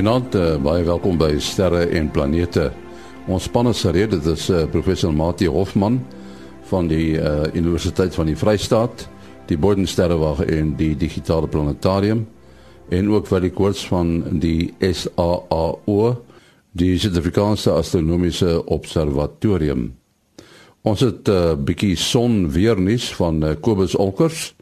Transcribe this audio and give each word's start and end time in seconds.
Goeienaand, 0.00 0.34
uh, 0.34 0.54
baie 0.64 0.84
welkom 0.88 1.18
by 1.20 1.34
Sterre 1.44 1.82
en 1.92 2.06
Planete. 2.08 2.70
Ons 3.28 3.50
span 3.50 3.68
is 3.68 3.82
gereed, 3.84 4.14
dit 4.14 4.28
is 4.32 4.46
uh, 4.48 4.62
professor 4.72 5.12
Mati 5.12 5.44
Hofman 5.44 5.98
van 6.70 6.86
die 6.88 7.18
uh, 7.20 7.42
Universiteit 7.52 8.16
van 8.16 8.30
die 8.30 8.36
Vrystaat, 8.40 9.04
die 9.50 9.58
Bodensterrewag 9.60 10.40
en 10.46 10.70
die 10.78 10.94
Digitale 10.96 11.50
Planetarium 11.52 12.22
en 12.88 13.10
ook 13.12 13.28
vir 13.28 13.44
die 13.44 13.52
koers 13.52 13.82
van 13.90 14.14
die 14.40 14.70
SAAO, 14.80 16.14
die 16.72 16.94
Suid-Afrikaanse 16.96 17.76
Astronomiese 17.76 18.56
Observatorium. 18.72 19.90
Ons 20.80 21.04
het 21.04 21.28
'n 21.28 21.36
uh, 21.36 21.60
bietjie 21.60 21.96
son 22.00 22.48
weer 22.48 22.80
nuus 22.80 23.12
van 23.20 23.44
uh, 23.44 23.52
Kobus 23.60 23.98
Olkers, 24.00 24.54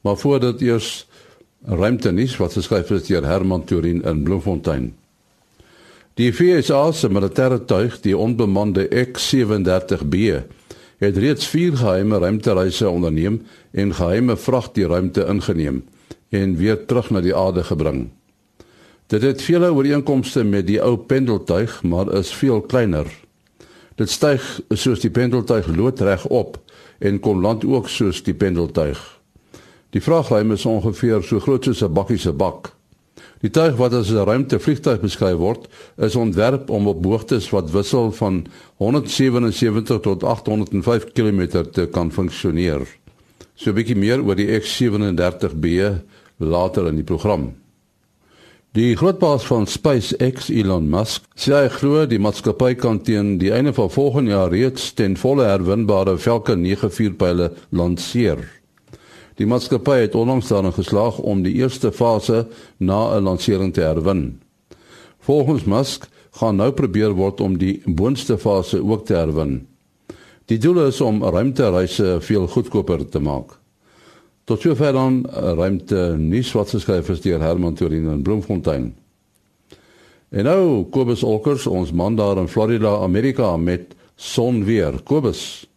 maar 0.00 0.16
voordat 0.16 0.64
eers 0.64 1.04
ruimtenis 1.66 2.36
wat 2.36 2.52
geskryf 2.52 2.90
is 2.90 3.06
deur 3.08 3.24
Herman 3.26 3.64
Turin 3.64 4.02
in 4.02 4.22
Bloemfontein. 4.22 4.92
Die 6.18 6.32
FSA 6.32 6.92
se 6.92 7.08
militêre 7.08 7.60
tuig, 7.64 8.00
die 8.02 8.16
onbemande 8.16 8.88
X-37B, 8.88 10.42
het 10.98 11.16
reeds 11.16 11.46
vier 11.46 11.76
geheime 11.78 12.18
ruimtereise 12.18 12.88
onderneem 12.90 13.42
en 13.70 13.94
geheime 13.94 14.36
vrag 14.36 14.72
die 14.74 14.86
ruimte 14.86 15.26
ingeneem 15.30 15.84
en 16.34 16.56
weer 16.56 16.84
terug 16.86 17.10
na 17.10 17.22
die 17.22 17.36
aarde 17.36 17.62
gebring. 17.64 18.08
Dit 19.08 19.22
het 19.22 19.42
vele 19.42 19.70
ooreenkomste 19.72 20.42
met 20.44 20.66
die 20.66 20.82
ou 20.82 20.96
pendeltuig, 20.98 21.82
maar 21.82 22.10
is 22.14 22.34
veel 22.34 22.60
kleiner. 22.60 23.06
Dit 23.96 24.10
styg 24.10 24.42
soos 24.74 25.00
die 25.00 25.10
pendeltuig 25.10 25.66
loodreg 25.66 26.26
op 26.26 26.58
en 26.98 27.20
kon 27.20 27.40
land 27.40 27.64
ook 27.64 27.88
soos 27.88 28.22
die 28.22 28.34
pendeltuig. 28.34 29.17
Die 29.90 30.02
vraagruim 30.04 30.52
is 30.52 30.66
ongeveer 30.68 31.22
so 31.24 31.40
groot 31.40 31.64
soos 31.64 31.82
'n 31.82 31.92
bakkie 31.92 32.18
se 32.18 32.32
bak. 32.32 32.72
Die 33.40 33.50
tuig 33.50 33.76
wat 33.76 33.92
as 33.92 34.10
'n 34.10 34.24
ruimtevliegtuig 34.24 35.00
beskryf 35.00 35.38
word, 35.38 35.68
is 35.96 36.16
ontwerp 36.16 36.70
om 36.70 36.86
op 36.86 37.04
hoogtes 37.04 37.50
wat 37.50 37.70
wissel 37.70 38.12
van 38.12 38.46
177 38.76 40.00
tot 40.00 40.24
805 40.24 41.12
km 41.12 41.64
te 41.72 41.86
kan 41.86 42.12
funksioneer. 42.12 42.86
So 43.54 43.70
'n 43.70 43.74
bietjie 43.74 43.96
meer 43.96 44.22
oor 44.22 44.34
die 44.34 44.60
X37B 44.60 46.02
later 46.36 46.86
in 46.88 46.96
die 46.96 47.04
program. 47.04 47.54
Die 48.72 48.96
grootbaas 48.96 49.46
van 49.46 49.66
SpaceX, 49.66 50.50
Elon 50.50 50.88
Musk, 50.88 51.22
sê 51.34 51.52
hy 51.52 51.68
glo 51.68 52.06
die 52.06 52.18
maatskappy 52.18 52.74
kan 52.74 53.00
teen 53.02 53.38
die 53.38 53.52
einde 53.52 53.72
van 53.72 53.90
volgende 53.90 54.30
jaar 54.30 54.50
reeds 54.50 54.92
ten 54.92 55.16
volle 55.16 55.44
herwinbare 55.44 56.18
Falcon 56.18 56.60
9 56.60 56.90
vuurpyle 56.90 57.52
lanseer. 57.70 58.57
Die 59.38 59.46
maatskappy 59.46 60.00
het 60.02 60.14
onlangs 60.18 60.48
daarin 60.50 60.74
geslaag 60.74 61.18
om 61.18 61.44
die 61.44 61.54
eerste 61.60 61.92
fase 61.92 62.46
na 62.76 63.16
'n 63.16 63.22
lansering 63.22 63.72
te 63.74 63.80
herwin. 63.80 64.40
Volgens 65.18 65.64
Musk 65.64 66.08
gaan 66.30 66.56
nou 66.56 66.72
probeer 66.72 67.12
word 67.12 67.40
om 67.40 67.58
die 67.58 67.82
boonste 67.84 68.38
fase 68.38 68.82
ook 68.82 69.06
te 69.06 69.14
herwin. 69.14 69.66
Die 70.44 70.58
doel 70.58 70.86
is 70.86 71.00
om 71.00 71.22
ruimtereise 71.24 72.18
veel 72.20 72.46
goedkoper 72.48 73.08
te 73.08 73.20
maak. 73.20 73.58
Tot 74.44 74.60
sover 74.60 74.92
dan 74.92 75.26
ruimte 75.30 76.14
nuus 76.18 76.52
wat 76.52 76.70
geskryf 76.70 77.08
is 77.08 77.20
deur 77.20 77.40
Herman 77.40 77.74
Turin 77.74 78.08
in 78.08 78.22
Bloemfontein. 78.22 78.94
En 80.28 80.44
nou 80.44 80.84
Kobus 80.90 81.22
Olkers, 81.22 81.66
ons 81.66 81.92
man 81.92 82.16
daar 82.16 82.38
in 82.38 82.48
Florida, 82.48 82.96
Amerika 82.96 83.56
met 83.56 83.94
son 84.16 84.64
weer. 84.64 85.02
Kobus 85.04 85.68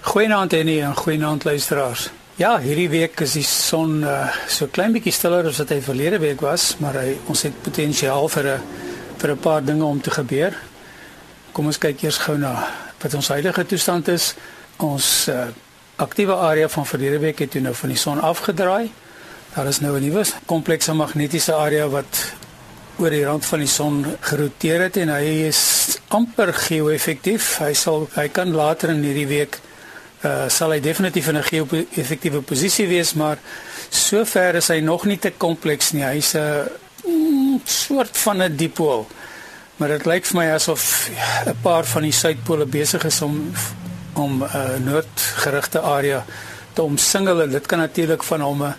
Goeienaand 0.00 0.52
Annie 0.54 0.82
en 0.82 0.94
goeienaand 0.94 1.44
luisteraars. 1.44 2.10
Ja, 2.36 2.52
hierdie 2.62 2.88
week 2.88 3.18
is 3.20 3.32
die 3.34 3.42
son 3.42 4.04
uh, 4.06 4.28
so 4.46 4.70
klein 4.70 4.94
bietjie 4.94 5.12
stiller 5.12 5.48
as 5.50 5.58
wat 5.58 5.72
hy 5.74 5.80
verlede 5.82 6.20
week 6.22 6.40
was, 6.40 6.76
maar 6.78 7.00
hy 7.00 7.16
ons 7.26 7.42
het 7.42 7.56
potensiaal 7.64 8.30
vir 8.30 8.46
'n 8.52 8.60
vir 9.18 9.32
'n 9.32 9.38
paar 9.42 9.64
dinge 9.64 9.84
om 9.84 10.00
te 10.00 10.10
gebeur. 10.10 10.54
Kom 11.52 11.66
ons 11.66 11.78
kyk 11.78 12.02
eers 12.02 12.18
gou 12.18 12.38
na 12.38 12.54
wat 13.02 13.14
ons 13.14 13.28
huidige 13.28 13.66
toestand 13.66 14.08
is. 14.08 14.34
Ons 14.78 15.28
uh, 15.28 15.48
aktiewe 15.96 16.34
area 16.34 16.68
van 16.68 16.86
verlede 16.86 17.18
week 17.18 17.38
het 17.38 17.50
toe 17.50 17.60
nou 17.60 17.74
van 17.74 17.88
die 17.88 17.98
son 17.98 18.20
afgedraai. 18.20 18.90
Daar 19.54 19.66
is 19.66 19.80
nou 19.80 19.98
'n 19.98 20.02
nuwe 20.02 20.24
komplekse 20.46 20.94
magnetiese 20.94 21.54
area 21.54 21.88
wat 21.88 22.34
oor 22.98 23.10
die 23.10 23.24
rand 23.24 23.44
van 23.44 23.58
die 23.58 23.68
son 23.68 24.04
geroteer 24.20 24.80
het 24.80 24.96
en 24.96 25.08
hy 25.08 25.46
is 25.48 25.98
amper 26.08 26.54
geo-effektief. 26.54 27.58
Hy 27.58 27.72
sal 27.74 28.08
hy 28.14 28.28
kan 28.28 28.50
later 28.54 28.90
in 28.90 29.02
hierdie 29.02 29.26
week 29.26 29.58
uh, 30.24 30.48
sal 30.48 30.72
hy 30.74 30.80
definitief 30.80 31.28
in 31.28 31.36
'n 31.36 31.42
geo-effektiewe 31.42 32.40
posisie 32.42 32.86
wees, 32.86 33.14
maar 33.14 33.38
sover 33.90 34.54
is 34.54 34.68
hy 34.68 34.80
nog 34.80 35.04
nie 35.04 35.18
te 35.18 35.30
kompleks 35.30 35.92
nie. 35.92 36.04
Hy's 36.04 36.34
'n 36.34 36.68
mm, 37.04 37.60
soort 37.64 38.16
van 38.16 38.42
'n 38.42 38.56
dipool. 38.56 39.06
Maar 39.76 39.88
dit 39.88 40.06
lyk 40.06 40.26
vir 40.26 40.36
my 40.36 40.48
asof 40.50 41.10
'n 41.46 41.56
paar 41.62 41.84
van 41.84 42.02
die 42.02 42.12
suidpole 42.12 42.66
besig 42.66 43.04
is 43.04 43.22
om 43.22 43.52
om 44.14 44.42
'n 44.42 44.50
uh, 44.56 44.76
noordgerigte 44.78 45.80
area 45.80 46.24
te 46.72 46.82
omsingel 46.82 47.42
en 47.42 47.50
dit 47.50 47.66
kan 47.66 47.78
natuurlik 47.78 48.22
van 48.22 48.40
hom 48.40 48.62
'n 48.62 48.74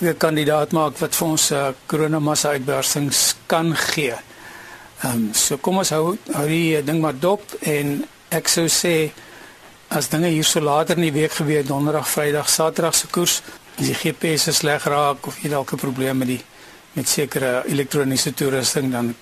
'n 0.00 0.16
kandidaat 0.16 0.72
maak 0.72 0.98
wat 0.98 1.14
vir 1.16 1.28
ons 1.28 1.50
uh, 1.50 1.68
koronamassa 1.86 2.48
uitbarsings 2.48 3.34
kan 3.46 3.76
gee. 3.76 4.14
Ehm 5.02 5.14
um, 5.14 5.28
so 5.34 5.56
kom 5.56 5.78
ons 5.78 5.90
hou 5.90 6.16
hou 6.32 6.46
die 6.48 6.84
ding 6.84 7.00
maar 7.00 7.18
dop 7.18 7.42
en 7.60 8.04
ek 8.28 8.48
sou 8.48 8.66
sê 8.68 9.10
as 9.90 10.08
dinge 10.08 10.28
hier 10.30 10.44
so 10.44 10.60
later 10.60 10.96
in 10.96 11.08
die 11.08 11.12
week 11.12 11.32
gebeur, 11.34 11.64
donderdag, 11.66 12.06
vrydag, 12.08 12.48
saterdag 12.48 12.94
se 12.94 13.08
koers, 13.10 13.40
as 13.76 13.88
die 13.88 13.96
GPS 13.98 14.50
sleg 14.54 14.84
raak 14.86 15.26
of 15.26 15.38
jy 15.42 15.50
dalk 15.50 15.72
'n 15.72 15.82
probleem 15.82 16.18
met 16.18 16.28
die 16.28 16.42
met 16.94 17.08
sekere 17.08 17.62
elektroniese 17.66 18.34
toerusting 18.34 18.90
dan 18.92 19.14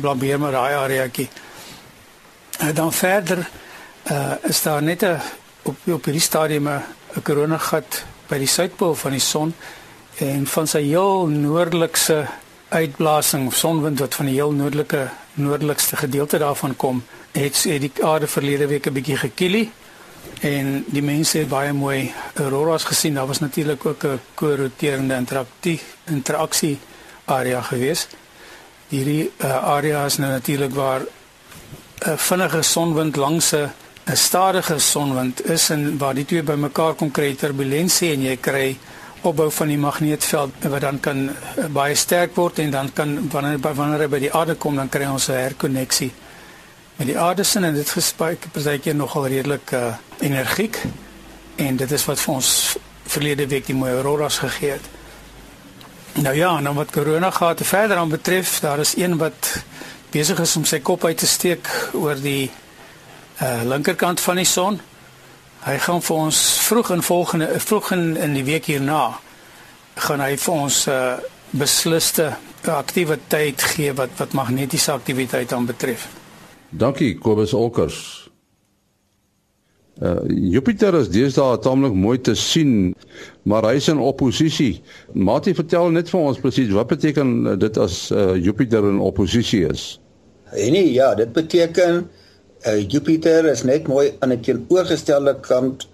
blameer 0.00 0.38
maar 0.38 0.52
daai 0.52 0.74
areaetjie. 0.74 1.28
En 2.58 2.74
dan 2.74 2.92
verder 2.92 3.48
uh, 4.10 4.32
is 4.42 4.62
daar 4.62 4.82
net 4.82 5.02
'n 5.02 5.20
op 5.62 5.76
op 5.86 6.04
hierdie 6.04 6.20
stadium 6.20 6.68
'n 6.68 7.22
koronagat 7.22 8.04
by 8.28 8.38
die 8.38 8.46
suidpool 8.46 8.94
van 8.94 9.10
die 9.10 9.20
son 9.20 9.54
en 10.16 10.46
van 10.46 10.66
sy 10.66 10.82
heel 10.82 11.26
noordelikse 11.26 12.26
uitblasing 12.68 13.46
of 13.46 13.56
sonwind 13.56 13.98
wat 13.98 14.14
van 14.14 14.26
die 14.26 14.34
heel 14.34 14.52
noordelike 14.52 15.08
noordelikste 15.40 15.96
gedeelte 15.96 16.38
daarvan 16.38 16.76
kom 16.76 17.02
het 17.32 17.62
het 17.62 17.80
die 17.80 18.04
aarde 18.04 18.26
verlede 18.26 18.66
week 18.66 18.86
'n 18.86 18.92
bietjie 18.92 19.16
gekielie 19.16 19.70
en 20.40 20.84
die 20.86 21.02
mense 21.02 21.38
het 21.38 21.48
baie 21.48 21.72
mooi 21.72 22.12
auroras 22.34 22.84
gesien. 22.84 23.14
Daar 23.14 23.26
was 23.26 23.40
natuurlik 23.40 23.86
ook 23.86 24.04
'n 24.04 24.20
korroterende 24.34 25.14
interaksie 25.14 25.80
interaksie 26.04 26.78
area 27.24 27.60
gewees. 27.62 28.06
Hierdie 28.88 29.30
uh, 29.38 29.64
area 29.64 30.04
is 30.04 30.16
nou 30.16 30.30
natuurlik 30.30 30.74
waar 30.74 31.00
'n 31.00 32.16
vinnige 32.16 32.62
sonwind 32.62 33.16
langs 33.16 33.52
'n 33.52 33.70
stadige 34.16 34.78
sonwind 34.78 35.44
is 35.46 35.70
en 35.70 35.98
waar 35.98 36.14
die 36.14 36.24
twee 36.24 36.42
bymekaar 36.42 36.94
kom 36.94 37.10
kry 37.10 37.34
turbulensie 37.34 38.12
en 38.12 38.22
jy 38.22 38.36
kry 38.36 38.78
opbou 39.22 39.50
van 39.52 39.68
die 39.68 39.78
magneetveld 39.78 40.64
wat 40.72 40.80
dan 40.80 41.00
kan 41.00 41.28
uh, 41.28 41.66
baie 41.72 41.94
sterk 41.94 42.34
word 42.34 42.58
en 42.58 42.70
dan 42.70 42.92
kan 42.92 43.16
wanneer 43.30 43.60
wanneer 43.60 44.06
hy 44.06 44.08
by 44.08 44.18
die 44.18 44.32
aarde 44.32 44.54
kom 44.54 44.76
dan 44.76 44.88
kry 44.88 45.06
ons 45.06 45.28
'n 45.28 45.32
herkonneksie 45.32 46.12
met 46.96 47.06
die 47.06 47.18
aardesin 47.18 47.64
en 47.64 47.74
dit 47.74 47.90
gespreek 47.90 48.46
partykeer 48.52 48.94
nogal 48.94 49.26
redelik 49.26 49.72
uh, 49.72 49.94
energiek 50.20 50.76
en 51.56 51.76
dit 51.76 51.92
is 51.92 52.04
wat 52.04 52.20
vir 52.20 52.34
ons 52.34 52.50
verlede 53.10 53.46
week 53.48 53.66
die 53.66 53.74
mooi 53.74 53.92
auroras 53.92 54.38
gegee 54.38 54.70
het. 54.76 54.88
Nou 56.20 56.34
ja, 56.36 56.50
nou 56.60 56.74
wat 56.74 56.92
corona 56.92 57.30
gaan 57.30 57.54
te 57.54 57.64
verder 57.64 57.96
aan 57.96 58.08
betref, 58.08 58.58
daar 58.60 58.78
is 58.78 58.96
een 58.96 59.16
wat 59.18 59.62
besig 60.10 60.40
is 60.40 60.56
om 60.56 60.64
sy 60.64 60.80
kop 60.84 61.04
uit 61.04 61.16
te 61.16 61.26
steek 61.26 61.68
oor 61.96 62.18
die 62.20 62.50
uh, 63.42 63.62
linkerkant 63.64 64.20
van 64.20 64.36
die 64.36 64.48
son. 64.48 64.80
Hy 65.60 65.76
gaan 65.76 66.00
vir 66.00 66.16
ons 66.16 66.38
vroeg 66.64 66.90
in 66.94 67.02
volgende 67.04 67.48
vroeg 67.60 67.90
in, 67.92 68.04
in 68.16 68.32
die 68.32 68.44
week 68.46 68.70
hierna 68.70 69.18
gaan 70.00 70.22
hy 70.24 70.32
vir 70.40 70.54
ons 70.54 70.86
uh, 70.88 71.18
besliste 71.50 72.30
aktiwiteit 72.64 73.60
gee 73.74 73.92
wat 73.98 74.14
wat 74.16 74.32
magnetiese 74.36 74.94
aktiwiteit 74.94 75.52
aan 75.52 75.68
betref. 75.68 76.06
Dankie 76.70 77.12
Kobus 77.18 77.52
Olkers. 77.52 77.98
Uh, 80.00 80.22
Jupiter 80.28 80.96
is 80.96 81.10
deesdae 81.12 81.58
taamlik 81.60 81.92
mooi 81.92 82.16
te 82.24 82.32
sien, 82.38 82.94
maar 83.44 83.66
hy 83.68 83.74
is 83.76 83.90
in 83.92 84.00
oppositie. 84.00 84.78
Matie, 85.12 85.52
vertel 85.58 85.92
net 85.92 86.08
vir 86.08 86.22
ons 86.22 86.40
presies 86.40 86.72
wat 86.72 86.88
beteken 86.94 87.58
dit 87.60 87.80
as 87.84 88.06
uh, 88.14 88.32
Jupiter 88.40 88.86
in 88.88 89.02
oppositie 89.04 89.66
is? 89.68 89.90
Nee, 90.56 90.88
ja, 90.94 91.12
dit 91.18 91.36
beteken 91.36 92.06
uh, 92.66 92.80
Jupiter 92.88 93.46
is 93.50 93.62
net 93.62 93.88
mooi 93.88 94.10
aan 94.20 94.32
'n 94.32 94.40
teenoorgestelde 94.40 95.34
kant 95.40 95.88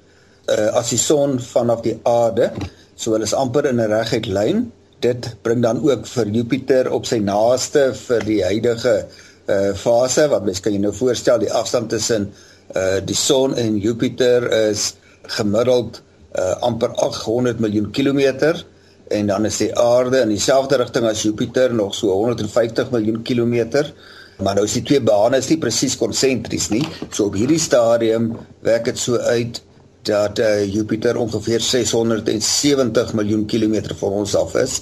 uh, 0.51 0.71
as 0.79 0.91
die 0.91 0.99
son 0.99 1.41
vanaf 1.41 1.83
die 1.83 1.99
aarde, 2.03 2.51
so 2.95 3.13
hulle 3.13 3.25
is 3.25 3.35
amper 3.35 3.67
in 3.67 3.81
'n 3.81 3.91
reguit 3.91 4.27
lyn. 4.27 4.73
Dit 5.01 5.37
bring 5.43 5.63
dan 5.63 5.83
ook 5.83 6.07
vir 6.07 6.27
Jupiter 6.27 6.93
op 6.93 7.07
sy 7.07 7.19
naaste 7.19 7.95
vir 7.95 8.21
die 8.25 8.43
huidige 8.45 9.07
uh 9.47 9.75
fase 9.79 10.27
wat 10.29 10.43
mens 10.43 10.61
kan 10.61 10.73
jy 10.73 10.79
nou 10.83 10.93
voorstel 10.93 11.39
die 11.39 11.53
afstand 11.53 11.91
tussen 11.91 12.33
uh 12.75 12.99
die 12.99 13.15
son 13.15 13.55
en 13.55 13.79
Jupiter 13.79 14.51
is 14.71 14.97
gemiddeld 15.23 16.03
uh 16.35 16.57
amper 16.67 16.91
800 16.91 17.61
miljoen 17.61 17.91
kilometer 17.91 18.65
en 19.09 19.27
dan 19.27 19.45
is 19.45 19.61
die 19.63 19.71
aarde 19.79 20.21
in 20.21 20.33
dieselfde 20.35 20.77
rigting 20.77 21.07
as 21.07 21.23
Jupiter 21.23 21.75
nog 21.75 21.95
so 21.95 22.11
150 22.11 22.91
miljoen 22.91 23.23
kilometer. 23.23 23.93
Maar 24.43 24.59
nou 24.59 24.67
is 24.69 24.77
die 24.77 24.85
twee 24.85 25.01
bane 25.01 25.39
is 25.41 25.49
nie 25.49 25.59
presies 25.61 25.97
konsentries 25.97 26.69
nie. 26.69 26.85
So 27.09 27.31
op 27.31 27.39
hierdie 27.39 27.61
stadium 27.63 28.35
werk 28.67 28.85
dit 28.91 29.01
so 29.01 29.17
uit 29.33 29.63
dat 30.07 30.39
uh, 30.39 30.63
Jupiter 30.71 31.17
ongeveer 31.19 31.61
670 31.61 33.15
miljoen 33.19 33.47
kilometer 33.47 33.97
van 33.99 34.21
ons 34.23 34.37
af 34.39 34.55
is, 34.61 34.81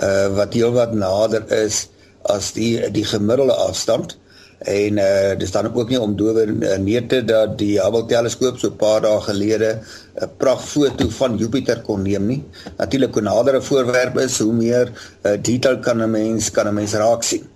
uh, 0.00 0.30
wat 0.36 0.54
heelwat 0.56 0.94
nader 0.96 1.44
is 1.52 1.86
as 2.30 2.52
die 2.56 2.78
die 2.94 3.04
gemiddelde 3.04 3.58
afstand. 3.66 4.16
En 4.62 4.98
uh 5.02 5.34
dis 5.38 5.50
dan 5.50 5.72
ook 5.74 5.88
nie 5.90 5.98
om 6.00 6.14
dowe 6.16 6.44
uh, 6.46 6.76
neete 6.78 7.24
dat 7.26 7.56
die 7.58 7.80
Hubble 7.82 8.06
teleskoop 8.06 8.60
so 8.62 8.70
'n 8.70 8.78
paar 8.78 9.00
dae 9.02 9.20
gelede 9.20 9.82
'n 10.14 10.30
prachtfoto 10.38 11.08
van 11.18 11.36
Jupiter 11.36 11.82
kon 11.82 12.02
neem 12.02 12.26
nie. 12.26 12.44
Natuurlik 12.78 13.14
hoe 13.14 13.22
nader 13.22 13.58
'n 13.58 13.62
voorwerp 13.62 14.18
is, 14.18 14.38
hoe 14.38 14.52
meer 14.52 14.92
uh, 15.26 15.34
detail 15.42 15.78
kan 15.78 15.98
'n 15.98 16.10
mens 16.10 16.50
kan 16.50 16.68
'n 16.68 16.74
mens 16.74 16.94
raak 16.94 17.22
sien. 17.22 17.51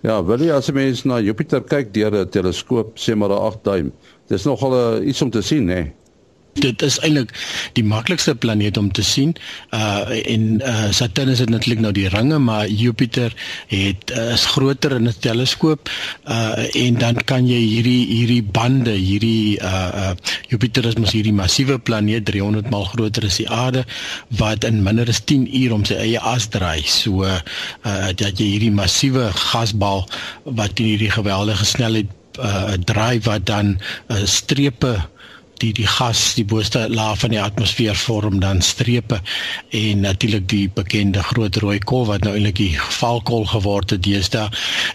Ja, 0.00 0.22
wil 0.24 0.40
jy 0.40 0.50
as 0.54 0.68
'n 0.70 0.74
mens 0.74 1.04
na 1.04 1.20
Jupiter 1.20 1.60
kyk 1.60 1.92
deur 1.94 2.14
'n 2.14 2.28
teleskoop, 2.28 2.96
sê 2.96 3.16
maar 3.16 3.30
'n 3.30 3.42
8 3.50 3.64
duim. 3.64 3.92
Dis 4.28 4.44
nogal 4.44 4.72
uh, 4.72 5.06
iets 5.08 5.22
om 5.22 5.30
te 5.30 5.42
sien, 5.42 5.68
hè 5.68 5.92
dit 6.60 6.82
is 6.82 6.98
eintlik 7.04 7.32
die 7.76 7.84
maklikste 7.84 8.34
planeet 8.34 8.76
om 8.80 8.90
te 8.92 9.04
sien. 9.04 9.34
Uh 9.74 10.04
en 10.26 10.60
uh 10.60 10.88
Saturnus 10.94 11.42
het 11.42 11.52
natuurlik 11.52 11.82
nou 11.84 11.92
die 11.96 12.08
ringe, 12.12 12.38
maar 12.38 12.68
Jupiter 12.68 13.34
het 13.72 14.10
uh, 14.10 14.32
is 14.32 14.46
groter 14.54 14.96
in 14.96 15.08
'n 15.08 15.14
teleskoop. 15.20 15.90
Uh 16.28 16.66
en 16.84 16.98
dan 16.98 17.16
kan 17.24 17.48
jy 17.48 17.60
hierdie 17.60 18.06
hierdie 18.06 18.42
bande, 18.42 18.90
hierdie 18.90 19.60
uh, 19.60 20.10
uh 20.10 20.12
Jupiter 20.48 20.84
is 20.84 20.96
mos 20.96 21.12
hierdie 21.12 21.34
massiewe 21.34 21.78
planeet 21.78 22.24
300 22.24 22.70
maal 22.70 22.84
groter 22.84 23.24
as 23.24 23.36
die 23.36 23.48
Aarde 23.48 23.84
wat 24.28 24.64
in 24.64 24.82
minder 24.82 25.08
as 25.08 25.24
10 25.24 25.48
uur 25.62 25.72
om 25.72 25.84
sy 25.84 25.94
eie 25.94 26.20
as 26.20 26.48
draai. 26.48 26.82
So 26.86 27.24
uh 27.24 27.40
dat 28.16 28.38
jy 28.38 28.46
hierdie 28.56 28.72
massiewe 28.74 29.30
gasbal 29.32 30.06
wat 30.44 30.78
in 30.78 30.92
hierdie 30.92 31.10
geweldige 31.10 31.64
snelheid 31.64 32.06
uh 32.38 32.76
draai 32.84 33.20
wat 33.24 33.46
dan 33.46 33.78
uh, 34.08 34.24
strepe 34.24 34.96
die 35.62 35.72
die 35.76 35.86
gas 35.86 36.34
die 36.38 36.44
boonste 36.44 36.86
laag 36.88 37.18
van 37.22 37.34
die 37.34 37.40
atmosfeer 37.40 37.96
vorm 37.96 38.40
dan 38.40 38.62
strepe 38.62 39.20
en 39.70 40.00
natuurlik 40.00 40.48
die 40.48 40.68
bekende 40.68 41.22
groot 41.22 41.56
rooi 41.62 41.78
kol 41.78 42.06
wat 42.10 42.24
nou 42.26 42.34
eintlik 42.36 42.58
die 42.60 42.74
valkol 42.98 43.46
geword 43.50 43.94
het 43.94 44.02
deesdae 44.06 44.48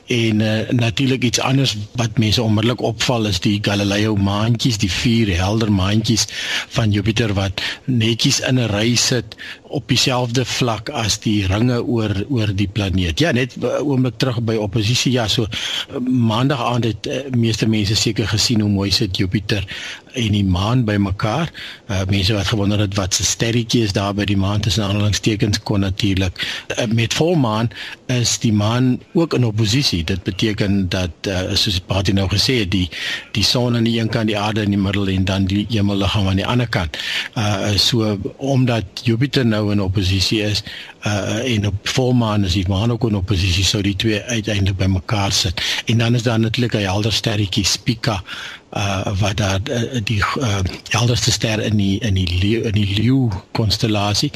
en 0.07 0.43
uh, 0.45 0.53
natuurlik 0.69 1.23
iets 1.23 1.39
anders 1.39 1.75
wat 1.99 2.19
mense 2.21 2.43
onmiddellik 2.43 2.81
opval 2.91 3.29
is 3.31 3.41
die 3.43 3.57
Galileo 3.61 4.15
maantjies 4.15 4.81
die 4.81 4.91
vier 4.91 5.33
helder 5.37 5.71
maantjies 5.71 6.27
van 6.75 6.91
Jupiter 6.91 7.33
wat 7.37 7.61
netjies 7.85 8.41
in 8.45 8.59
'n 8.59 8.69
ry 8.71 8.95
sit 8.95 9.35
op 9.71 9.87
dieselfde 9.87 10.43
vlak 10.45 10.89
as 10.89 11.17
die 11.23 11.45
ringe 11.47 11.79
oor 11.83 12.11
oor 12.29 12.51
die 12.55 12.67
planeet. 12.67 13.19
Ja, 13.23 13.31
net 13.31 13.55
oomblik 13.63 14.17
terug 14.19 14.41
by 14.43 14.57
oppositie. 14.59 15.13
Ja, 15.15 15.27
so 15.31 15.47
uh, 15.47 16.01
maandag 16.03 16.63
aand 16.65 16.89
het 16.89 17.07
uh, 17.07 17.21
meeste 17.35 17.67
mense 17.71 17.95
seker 17.95 18.27
gesien 18.27 18.63
hoe 18.63 18.69
mooi 18.69 18.91
sit 18.91 19.17
Jupiter 19.17 19.65
en 20.13 20.31
die 20.31 20.45
maan 20.45 20.83
bymekaar. 20.85 21.51
Uh 21.87 22.01
mense 22.09 22.33
wat 22.33 22.47
gewonder 22.47 22.79
het 22.79 22.95
wat 22.95 23.13
se 23.13 23.23
sterretjie 23.23 23.83
is 23.83 23.93
daar 23.93 24.13
by 24.13 24.25
die 24.25 24.37
maan 24.37 24.61
tussen 24.61 24.83
aanhalingstekens 24.83 25.59
kon 25.63 25.79
natuurlik 25.79 26.41
uh, 26.77 26.85
met 26.85 27.13
volmaan 27.13 27.69
is 28.05 28.37
die 28.39 28.53
maan 28.53 28.99
ook 29.13 29.33
in 29.33 29.45
oppositie. 29.45 30.03
Dit 30.03 30.23
beteken 30.23 30.89
dat 30.89 31.27
uh 31.27 31.53
soos 31.53 31.79
Patty 31.79 32.11
nou 32.11 32.27
gesê 32.29 32.59
het, 32.63 32.71
die 32.71 32.89
die 33.31 33.43
son 33.43 33.75
aan 33.75 33.87
die 33.87 33.99
een 33.99 34.09
kant, 34.09 34.27
die 34.27 34.37
aarde 34.37 34.61
in 34.61 34.75
die 34.75 34.79
middel 34.79 35.07
en 35.07 35.25
dan 35.25 35.45
die 35.45 35.65
hemelliggaam 35.69 36.27
aan 36.27 36.41
die 36.41 36.47
ander 36.47 36.69
kant. 36.69 36.97
Uh 37.37 37.75
so 37.77 38.17
omdat 38.37 38.85
Jupiter 39.03 39.45
nou 39.45 39.71
in 39.71 39.81
oppositie 39.81 40.41
is 40.41 40.63
uh 41.05 41.53
en 41.55 41.67
op 41.67 41.87
volmaan 41.87 42.45
is 42.45 42.53
die 42.53 42.67
maan 42.67 42.91
ook 42.91 43.07
in 43.09 43.15
oppositie 43.15 43.65
sou 43.65 43.81
die 43.83 43.95
twee 43.95 44.21
uiteindelik 44.21 44.77
bymekaar 44.77 45.31
sit. 45.31 45.61
En 45.85 45.97
dan 45.97 46.15
is 46.15 46.23
daar 46.23 46.39
natuurlik 46.39 46.73
'n 46.73 46.85
helder 46.85 47.13
sterretjie 47.13 47.65
Spica 47.65 48.23
uh 48.71 49.11
wat 49.19 49.37
daar 49.37 49.59
uh, 49.69 49.99
die 50.03 50.21
uh, 50.39 50.59
helderste 50.89 51.31
ster 51.31 51.59
in 51.59 51.77
die 51.77 51.99
in 51.99 52.15
die 52.15 52.27
leeu, 52.39 52.61
in 52.63 52.77
die 52.77 52.87
leeu 52.95 53.29
konstellasie 53.51 54.31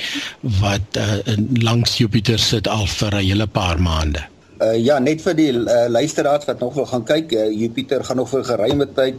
wat 0.59 0.99
uh, 0.99 1.37
langs 1.63 1.97
Jupiter 1.97 2.39
sit 2.39 2.67
al 2.67 2.87
vir 2.87 3.15
'n 3.15 3.23
hele 3.23 3.47
paar 3.47 3.79
maande. 3.81 4.23
Uh 4.61 4.75
ja, 4.79 4.99
net 4.99 5.21
vir 5.21 5.35
die 5.35 5.51
uh, 5.51 5.87
luisteraars 5.87 6.45
wat 6.45 6.59
nog 6.59 6.73
wil 6.73 6.85
gaan 6.85 7.03
kyk, 7.03 7.31
uh, 7.31 7.51
Jupiter 7.51 8.03
gaan 8.03 8.17
nog 8.17 8.29
vir 8.29 8.43
geruime 8.43 8.87
tyd 8.93 9.15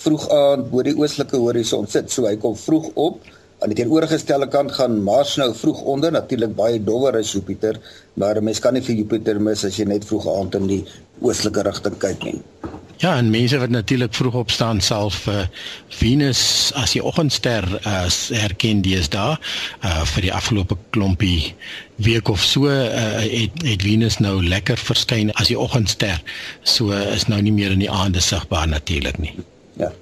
vroeg 0.00 0.28
aand 0.30 0.70
bo 0.70 0.82
die 0.82 0.96
oostelike 0.96 1.36
horison 1.36 1.86
sit. 1.86 2.10
So 2.10 2.26
hy 2.26 2.36
kom 2.36 2.56
vroeg 2.56 2.90
op. 2.94 3.20
Aan 3.60 3.74
die 3.74 3.76
teenoorgestelde 3.82 4.48
kant 4.48 4.72
gaan 4.72 5.02
Mars 5.04 5.36
nou 5.36 5.50
vroeg 5.54 5.82
onder, 5.82 6.12
natuurlik 6.12 6.54
baie 6.56 6.78
dowwer 6.80 7.18
as 7.18 7.32
Jupiter, 7.32 7.76
maar 8.14 8.40
mens 8.42 8.58
kan 8.58 8.72
nie 8.74 8.82
vir 8.86 8.96
Jupiter 9.02 9.40
mis 9.40 9.64
as 9.68 9.76
jy 9.76 9.84
net 9.84 10.06
vroeg 10.08 10.30
aand 10.32 10.56
in 10.62 10.70
die 10.70 10.84
oostelike 11.20 11.66
rigting 11.68 11.98
kyk 12.00 12.24
nie. 12.24 12.38
Ja, 13.00 13.16
en 13.16 13.30
mense 13.30 13.58
wat 13.58 13.68
natuurlik 13.72 14.14
vroeg 14.14 14.34
opstaan 14.34 14.80
self 14.80 15.26
uh, 15.26 15.46
Venus 15.88 16.40
as 16.76 16.92
die 16.92 17.00
oggendster 17.04 17.64
uh, 17.78 18.02
herken 18.36 18.82
deesdae 18.84 19.38
uh, 19.38 20.02
vir 20.10 20.26
die 20.26 20.32
afgelope 20.36 20.76
klompie 20.92 21.54
week 22.04 22.28
of 22.28 22.44
so 22.44 22.68
uh, 22.68 23.22
het, 23.24 23.56
het 23.64 23.86
Venus 23.88 24.20
nou 24.20 24.34
lekker 24.44 24.76
verskyn 24.76 25.32
as 25.40 25.48
die 25.48 25.56
oggendster. 25.56 26.20
So 26.60 26.92
uh, 26.92 27.00
is 27.16 27.24
nou 27.32 27.40
nie 27.40 27.56
meer 27.56 27.72
in 27.72 27.80
die 27.80 27.88
aande 27.88 28.20
sigbaar 28.20 28.68
natuurlik 28.68 29.16
nie. 29.16 29.32
Ja. 29.80 29.94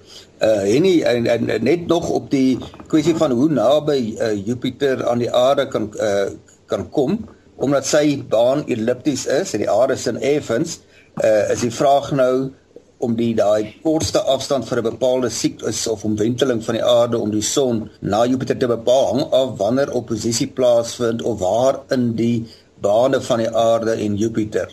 Uh 0.43 0.67
en, 0.67 0.85
en, 1.07 1.31
en 1.31 1.65
net 1.71 1.87
nog 1.87 2.11
op 2.11 2.31
die 2.35 2.59
kwessie 2.91 3.15
van 3.15 3.31
hoe 3.31 3.47
naby 3.51 4.01
uh, 4.19 4.35
Jupiter 4.47 5.07
aan 5.07 5.23
die 5.23 5.31
aarde 5.31 5.71
kan 5.71 5.93
uh, 6.03 6.31
kan 6.67 6.89
kom 6.91 7.21
omdat 7.63 7.87
sy 7.87 8.19
baan 8.31 8.67
ellipties 8.67 9.27
is 9.27 9.55
en 9.55 9.63
die 9.63 9.71
aarde 9.71 9.97
sin 9.99 10.19
effens 10.19 10.81
uh, 11.23 11.51
is 11.51 11.63
die 11.63 11.75
vraag 11.75 12.11
nou 12.11 12.51
om 12.99 13.15
die 13.19 13.35
daai 13.39 13.75
kortste 13.83 14.21
afstand 14.35 14.67
vir 14.69 14.79
'n 14.79 14.91
bepaalde 14.91 15.31
siklus 15.31 15.87
of 15.87 16.05
omwenteling 16.05 16.65
van 16.65 16.75
die 16.75 16.85
aarde 16.85 17.19
om 17.19 17.31
die 17.31 17.43
son 17.43 17.91
na 18.01 18.25
Jupiter 18.27 18.59
te 18.59 18.67
bepaal 18.67 19.07
hang 19.07 19.23
af 19.33 19.59
wanneer 19.59 19.93
oppositie 19.93 20.47
plaasvind 20.47 21.23
of 21.23 21.39
waar 21.39 21.81
in 21.91 22.15
die 22.17 22.47
bane 22.81 23.21
van 23.21 23.39
die 23.39 23.51
aarde 23.51 23.93
en 23.93 24.17
Jupiter. 24.17 24.69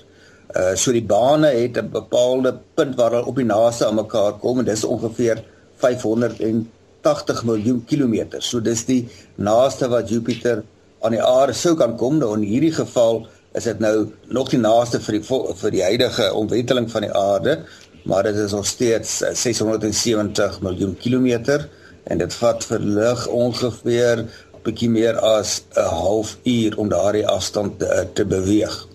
Uh 0.56 0.76
so 0.76 0.92
die 0.92 1.06
bane 1.06 1.48
het 1.48 1.78
'n 1.78 1.90
bepaalde 1.92 2.58
punt 2.74 2.96
waar 2.96 3.12
hulle 3.12 3.26
op 3.26 3.36
die 3.36 3.46
naaste 3.46 3.86
aan 3.86 3.96
mekaar 3.96 4.34
kom 4.40 4.60
en 4.60 4.66
dis 4.66 4.84
ongeveer 4.84 5.44
580 5.78 7.44
miljoen 7.44 7.86
kilometer. 7.86 8.42
So 8.42 8.60
dis 8.60 8.86
die 8.86 9.08
naaste 9.36 9.88
wat 9.88 10.10
Jupiter 10.10 10.64
aan 11.02 11.12
die 11.12 11.24
aarde 11.24 11.54
sou 11.54 11.76
kan 11.76 11.98
kom. 11.98 12.18
Nou 12.18 12.34
in 12.34 12.42
hierdie 12.42 12.74
geval 12.74 13.28
is 13.54 13.64
dit 13.64 13.80
nou 13.80 14.08
nog 14.28 14.50
die 14.50 14.60
naaste 14.60 15.00
vir 15.00 15.20
die 15.20 15.24
vir 15.62 15.72
die 15.72 15.84
huidige 15.84 16.34
omwenteling 16.34 16.92
van 16.92 17.02
die 17.02 17.14
aarde 17.14 17.66
maar 18.06 18.24
dit 18.24 18.36
is 18.36 18.52
nog 18.52 18.66
steeds 18.66 19.18
670 19.34 20.62
miljoen 20.62 20.98
kilometer 20.98 21.70
en 22.04 22.18
dit 22.22 22.34
vat 22.34 22.66
vir 22.70 22.80
lig 22.80 23.28
ongeveer 23.28 24.26
bietjie 24.66 24.90
meer 24.90 25.18
as 25.22 25.62
'n 25.78 25.90
halfuur 26.02 26.78
om 26.78 26.90
daardie 26.90 27.28
afstand 27.28 27.80
te, 27.80 28.08
te 28.14 28.26
beweeg. 28.26 28.88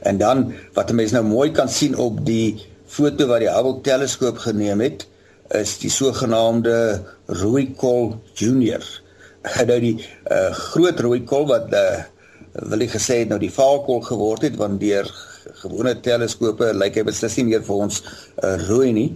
En 0.00 0.18
dan 0.18 0.52
wat 0.72 0.90
'n 0.90 0.94
mens 0.94 1.12
nou 1.12 1.24
mooi 1.24 1.50
kan 1.50 1.68
sien 1.68 1.96
op 1.96 2.24
die 2.26 2.66
foto 2.86 3.26
wat 3.26 3.40
die 3.40 3.50
Hubble 3.50 3.80
teleskoop 3.80 4.38
geneem 4.38 4.80
het, 4.80 5.06
is 5.48 5.78
die 5.78 5.90
sogenaamde 5.90 7.02
rooi 7.26 7.74
kol 7.76 8.22
junior. 8.34 8.84
Nou 9.66 9.80
die 9.80 10.06
uh, 10.30 10.52
groot 10.52 11.00
rooi 11.00 11.24
kol 11.24 11.46
wat 11.46 11.72
uh, 11.72 12.04
wil 12.52 12.80
ek 12.84 12.90
gesê 12.92 13.22
het 13.22 13.28
nou 13.28 13.38
die 13.40 13.52
vaalkol 13.52 14.02
geword 14.04 14.42
het 14.42 14.56
want 14.60 14.80
deur 14.80 15.08
gewone 15.62 15.94
teleskope 16.04 16.72
lyk 16.76 17.00
hy 17.00 17.04
beslis 17.08 17.36
nie 17.38 17.48
meer 17.50 17.62
vir 17.66 17.82
ons 17.86 18.02
uh, 18.02 18.56
rooi 18.68 18.92
nie 18.96 19.10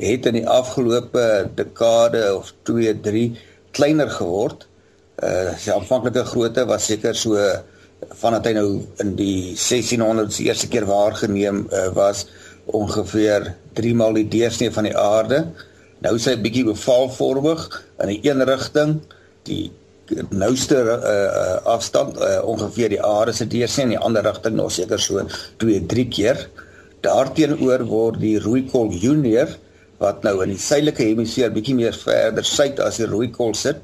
het 0.00 0.26
in 0.26 0.38
die 0.38 0.46
afgelope 0.48 1.50
dekade 1.56 2.22
of 2.34 2.52
2 2.68 2.94
3 3.04 3.24
kleiner 3.76 4.10
geword. 4.10 4.66
Uh 5.20 5.52
sy 5.60 5.74
aanvanklike 5.74 6.24
grootte 6.30 6.64
was 6.68 6.86
seker 6.88 7.14
so 7.14 7.36
vandat 8.22 8.46
hy 8.48 8.54
nou 8.56 8.68
in 9.04 9.12
die 9.18 9.52
1600s 9.52 10.38
die 10.40 10.48
eerste 10.48 10.70
keer 10.72 10.86
waargeneem 10.88 11.66
uh, 11.68 11.88
was 11.96 12.26
ongeveer 12.66 13.52
3 13.76 13.92
maal 13.98 14.16
die 14.16 14.28
deursnee 14.32 14.72
van 14.72 14.88
die 14.88 14.96
aarde. 14.96 15.44
Nou 16.00 16.14
is 16.16 16.28
hy 16.28 16.38
bietjie 16.40 16.64
bevaalvormig 16.70 17.66
in 18.00 18.08
'n 18.08 18.20
een 18.24 18.44
rigting. 18.48 19.00
Die 19.44 19.70
nouste 20.30 20.76
uh, 20.76 21.56
afstand 21.70 22.18
uh, 22.18 22.40
ongeveer 22.44 22.94
die 22.94 23.02
aarde 23.02 23.32
se 23.32 23.46
deursien 23.46 23.88
in 23.88 23.96
die 23.96 24.02
ander 24.02 24.24
rigting 24.26 24.56
nog 24.56 24.72
seker 24.74 25.00
so 25.00 25.22
2 25.62 25.86
3 25.86 26.06
keer. 26.08 26.44
Daarteenoor 27.04 27.84
word 27.88 28.20
die 28.20 28.38
rooikol 28.42 28.92
junior 28.92 29.56
wat 30.00 30.22
nou 30.24 30.38
in 30.44 30.54
die 30.54 30.60
suidelike 30.60 31.04
hemisfeer 31.04 31.52
bietjie 31.52 31.76
meer 31.76 31.96
verder 31.96 32.44
suid 32.46 32.80
as 32.80 33.00
die 33.00 33.08
rooikol 33.08 33.52
sit, 33.54 33.82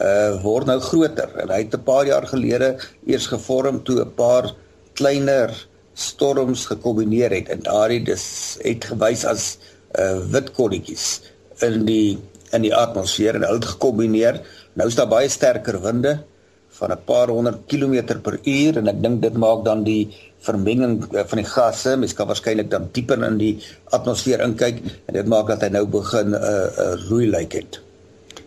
uh 0.00 0.38
word 0.42 0.68
nou 0.68 0.78
groter. 0.80 1.28
En 1.42 1.52
hy 1.52 1.62
het 1.64 1.74
'n 1.74 1.84
paar 1.84 2.06
jaar 2.06 2.26
gelede 2.26 2.76
eers 3.06 3.26
gevorm 3.26 3.82
toe 3.84 4.00
'n 4.00 4.14
paar 4.16 4.54
kleiner 4.94 5.52
storms 5.94 6.66
gekombineer 6.66 7.30
het 7.30 7.48
en 7.48 7.60
daardie 7.66 8.02
dis 8.04 8.58
het 8.62 8.84
gewys 8.84 9.24
as 9.24 9.58
uh 9.98 10.18
wit 10.32 10.52
kolletjies 10.52 11.20
in 11.66 11.84
die 11.84 12.18
in 12.52 12.62
die 12.62 12.74
atmosfeer 12.74 13.36
en 13.36 13.44
hulle 13.44 13.60
het 13.60 13.72
gekombineer 13.74 14.40
Nou 14.78 14.86
is 14.86 14.94
daar 14.94 15.10
baie 15.10 15.28
sterker 15.28 15.80
winde 15.82 16.20
van 16.78 16.92
'n 16.92 17.02
paar 17.04 17.28
honderd 17.28 17.66
kilometer 17.66 18.18
per 18.20 18.38
uur 18.44 18.76
en 18.78 18.88
ek 18.88 19.02
dink 19.02 19.22
dit 19.22 19.36
maak 19.36 19.64
dan 19.64 19.82
die 19.82 20.08
vermenging 20.38 21.02
uh, 21.12 21.24
van 21.26 21.38
die 21.38 21.50
gasse, 21.50 21.96
mens 21.96 22.14
kan 22.14 22.26
waarskynlik 22.26 22.70
dan 22.70 22.88
dieper 22.92 23.24
in 23.24 23.38
die 23.38 23.58
atmosfeer 23.90 24.40
inkyk 24.40 24.78
en 25.06 25.14
dit 25.14 25.26
maak 25.26 25.48
dat 25.48 25.62
hy 25.62 25.68
nou 25.68 25.86
begin 25.86 26.30
'n 26.30 26.34
uh, 26.34 26.66
uh, 26.84 26.94
roei 27.08 27.26
lyk 27.26 27.52
het. 27.52 27.80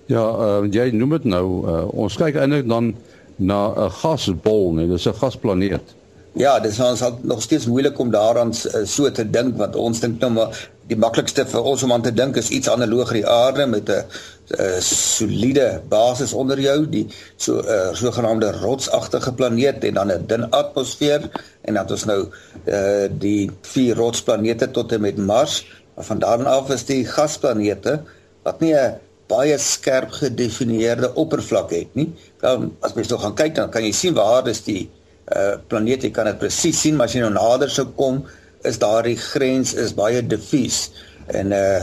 Ja, 0.05 0.23
uh, 0.23 0.71
jy 0.71 0.91
noem 0.91 1.09
dit 1.09 1.23
nou 1.23 1.67
uh, 1.67 1.87
ons 1.93 2.15
kyk 2.15 2.35
eintlik 2.35 2.67
dan 2.67 2.95
na 3.35 3.73
'n 3.75 3.91
gasbol, 3.91 4.71
nee, 4.73 4.87
dis 4.87 5.07
'n 5.07 5.13
gasplaneet. 5.13 5.95
Ja, 6.33 6.59
dit 6.59 6.71
is 6.71 6.79
ons 6.79 7.01
nog 7.21 7.41
steeds 7.41 7.65
moeilik 7.67 7.99
om 7.99 8.11
daaraan 8.11 8.53
uh, 8.55 8.83
so 8.87 9.11
te 9.11 9.25
dink 9.29 9.57
want 9.59 9.75
ons 9.75 9.99
dink 9.99 10.21
nou 10.23 10.31
maar 10.31 10.59
die 10.87 10.95
maklikste 10.99 11.43
vir 11.47 11.65
ons 11.67 11.83
om 11.83 11.91
aan 11.91 12.05
te 12.05 12.13
dink 12.15 12.37
is 12.39 12.51
iets 12.55 12.69
analoog 12.71 13.11
aan 13.11 13.19
die 13.19 13.27
aarde 13.27 13.65
met 13.67 13.89
'n 13.91 14.79
soliede 14.83 15.81
basis 15.87 16.33
onder 16.33 16.59
jou, 16.59 16.87
die 16.89 17.07
so 17.35 17.59
'n 17.59 17.67
uh, 17.67 17.93
sogenaamde 17.93 18.51
rotsagtige 18.51 19.33
planeet 19.33 19.83
en 19.83 19.93
dan 19.93 20.11
'n 20.11 20.25
dun 20.27 20.49
atmosfeer 20.49 21.29
en 21.61 21.73
dan 21.73 21.89
ons 21.89 22.05
nou 22.05 22.27
uh, 22.65 23.07
die 23.11 23.51
vier 23.61 23.95
rotsplanete 23.95 24.71
tot 24.71 24.91
en 24.91 25.01
met 25.01 25.17
Mars. 25.17 25.67
Maar 25.95 26.05
van 26.05 26.19
daar 26.19 26.45
af 26.45 26.69
is 26.69 26.85
die 26.85 27.05
gasplanete 27.05 28.01
wat 28.43 28.59
nie 28.59 28.73
'n 28.75 28.95
baie 29.27 29.57
skerp 29.57 30.11
gedefinieerde 30.11 31.13
oppervlak 31.13 31.69
het 31.71 31.95
nie. 31.95 32.13
Dan 32.39 32.75
as 32.79 32.93
mens 32.93 33.07
nou 33.07 33.19
gaan 33.19 33.35
kyk 33.35 33.55
dan 33.55 33.69
kan 33.69 33.83
jy 33.83 33.91
sien 33.91 34.13
waar 34.13 34.47
is 34.47 34.63
die 34.63 34.89
uh, 35.35 35.55
planeet, 35.71 36.05
jy 36.05 36.11
kan 36.15 36.29
dit 36.29 36.39
presies 36.41 36.79
sien, 36.83 36.97
maar 36.97 37.09
as 37.09 37.15
jy 37.15 37.23
nou 37.23 37.33
nader 37.35 37.71
sou 37.71 37.87
kom, 37.97 38.21
is 38.67 38.79
daardie 38.81 39.17
grens 39.17 39.73
is 39.73 39.95
baie 39.97 40.21
diffuus. 40.21 40.89
En 41.31 41.55
uh 41.55 41.81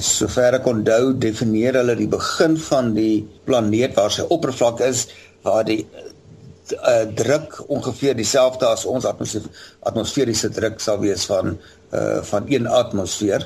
sover 0.00 0.54
ek 0.56 0.64
onthou 0.64 1.10
definieer 1.20 1.76
hulle 1.76 1.92
die 1.98 2.08
begin 2.08 2.54
van 2.70 2.86
die 2.96 3.18
planeet 3.44 3.92
waar 3.98 4.08
sy 4.14 4.22
oppervlak 4.32 4.78
is 4.80 5.02
waar 5.44 5.66
die 5.68 5.82
uh, 5.84 7.02
druk 7.18 7.58
ongeveer 7.68 8.16
dieselfde 8.16 8.64
as 8.64 8.86
ons 8.88 9.04
atmosfeer, 9.04 9.44
atmosferiese 9.84 10.48
druk 10.56 10.80
sal 10.80 11.02
wees 11.02 11.26
van 11.28 11.58
uh 11.92 12.22
van 12.30 12.48
1 12.48 12.70
atmosfeer. 12.78 13.44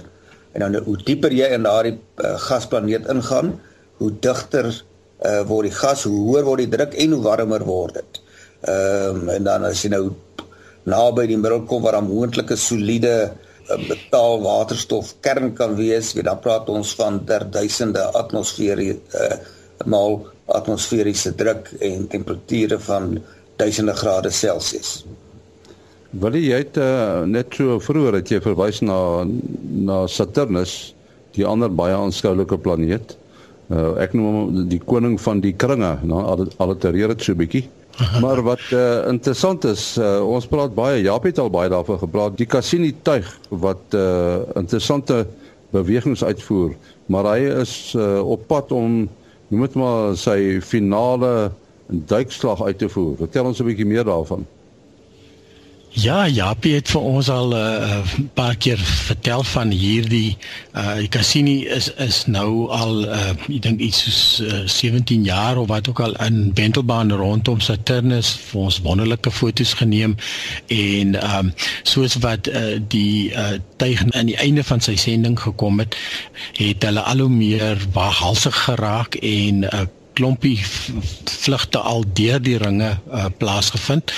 En 0.55 0.63
dan 0.63 0.79
hoe 0.87 0.95
dieper 1.03 1.35
jy 1.35 1.51
in 1.57 1.67
daardie 1.67 1.97
uh, 1.99 2.37
gasplaneet 2.47 3.11
ingaan 3.11 3.57
hoe 3.99 4.13
digter 4.23 4.71
uh 4.71 5.43
word 5.51 5.73
die 5.73 5.77
gas 5.81 6.07
hoe 6.07 6.23
hoër 6.23 6.47
word 6.47 6.63
die 6.63 6.73
druk 6.77 6.95
en 6.95 7.19
hoe 7.19 7.23
warmer 7.27 7.67
word 7.67 7.99
dit 7.99 8.23
ehm 8.67 9.21
um, 9.23 9.29
en 9.29 9.45
dan 9.45 9.65
as 9.65 9.85
jy 9.85 9.91
nou 9.95 10.09
naby 10.89 11.27
die 11.31 11.39
middel 11.39 11.63
kom 11.69 11.83
waar 11.83 12.01
'n 12.01 12.09
moontlike 12.09 12.57
soliede 12.57 13.31
eh, 13.69 13.79
metaal 13.89 14.41
waterstof 14.43 15.15
kern 15.21 15.53
kan 15.55 15.77
wees, 15.77 16.13
weet 16.15 16.25
dan 16.25 16.41
praat 16.41 16.69
ons 16.69 16.95
van 16.95 17.25
ter 17.25 17.45
duisende 17.51 18.03
atmosfeer 18.13 18.79
uh, 18.81 19.37
maal 19.85 20.27
atmosferiese 20.47 21.35
druk 21.35 21.71
en 21.81 22.07
temperature 22.09 22.79
van 22.79 23.19
duisende 23.57 23.95
grade 23.95 24.31
Celsius. 24.31 25.05
Wil 26.11 26.39
jy 26.41 26.63
het 26.63 26.79
uh, 26.81 27.25
net 27.29 27.53
so 27.53 27.79
vroeër 27.85 28.15
het 28.23 28.31
jy 28.33 28.41
verwys 28.41 28.81
na 28.81 29.27
na 29.89 30.07
Saturnus, 30.09 30.95
die 31.37 31.45
ander 31.47 31.69
baie 31.69 31.95
aanskoulike 31.95 32.57
planeet. 32.59 33.17
Uh, 33.69 33.93
ek 34.01 34.15
noem 34.17 34.39
hom 34.39 34.69
die 34.73 34.81
koning 34.81 35.19
van 35.21 35.43
die 35.45 35.53
kringe, 35.53 35.99
nou 36.09 36.23
allitereer 36.57 37.13
dit 37.13 37.27
so 37.27 37.37
bietjie. 37.37 37.67
maar 38.25 38.43
wat 38.47 38.63
uh, 38.73 39.09
interessant 39.11 39.65
is, 39.65 39.97
uh, 39.99 40.19
ons 40.23 40.47
praat 40.47 40.75
baie, 40.75 41.03
Jaap 41.03 41.27
het 41.27 41.39
al 41.39 41.51
baie 41.51 41.71
daarvan 41.73 41.99
gepraat, 41.99 42.37
die 42.39 42.47
Cassini 42.47 42.93
tuig 43.03 43.27
wat 43.49 43.97
uh, 43.97 44.45
interessante 44.55 45.25
bewegings 45.75 46.25
uitvoer, 46.25 46.77
maar 47.07 47.27
hy 47.35 47.41
is 47.63 47.95
uh, 47.97 48.21
op 48.23 48.47
pad 48.47 48.73
om 48.73 49.09
noem 49.49 49.65
dit 49.65 49.75
maar 49.81 50.15
sy 50.17 50.61
finale 50.65 51.51
duikslag 51.89 52.63
uit 52.63 52.79
te 52.79 52.89
voer. 52.93 53.17
Vertel 53.25 53.49
ons 53.49 53.61
'n 53.61 53.69
bietjie 53.69 53.89
meer 53.89 54.05
daarvan. 54.05 54.47
Ja, 55.97 56.27
Japie 56.29 56.75
het 56.75 56.91
vir 56.93 57.01
ons 57.01 57.29
al 57.33 57.49
'n 57.49 57.57
uh, 57.57 57.99
eh, 57.99 58.05
paar 58.35 58.57
keer 58.57 58.79
vertel 58.79 59.43
van 59.43 59.71
hierdie 59.71 60.37
uh 60.77 61.09
Cassini 61.09 61.65
is 61.65 61.95
is 61.95 62.27
nou 62.27 62.69
al 62.69 63.05
uh 63.05 63.31
ek 63.31 63.63
dink 63.63 63.81
iets 63.81 64.03
soos 64.03 64.41
uh, 64.41 64.67
17 64.67 65.25
jaar 65.25 65.57
of 65.57 65.69
wat 65.69 65.89
ook 65.89 66.01
al 66.01 66.15
in 66.27 66.51
Wentelbaan 66.55 67.13
rondom 67.13 67.61
Saturnus 67.61 68.37
vir 68.51 68.61
ons 68.61 68.81
wonderlike 68.81 69.31
foto's 69.31 69.73
geneem 69.73 70.17
en 70.67 71.17
um 71.39 71.53
soos 71.83 72.15
wat 72.21 72.47
uh 72.47 72.77
die 72.89 73.33
uh 73.33 73.57
tuig 73.77 74.05
aan 74.13 74.27
die 74.27 74.37
einde 74.37 74.65
van 74.65 74.81
sy 74.81 74.97
sending 74.97 75.41
gekom 75.41 75.79
het, 75.79 75.97
het 76.53 76.83
hulle 76.83 77.01
al 77.01 77.19
hoe 77.19 77.29
meer 77.33 77.87
waaghalsig 77.93 78.65
geraak 78.65 79.15
en 79.15 79.65
uh 79.65 79.87
klompie 80.19 80.59
vlugte 81.25 81.79
al 81.79 82.03
deur 82.19 82.43
die 82.43 82.57
ringe 82.59 82.91
uh, 83.07 83.29
plaasgevind 83.39 84.13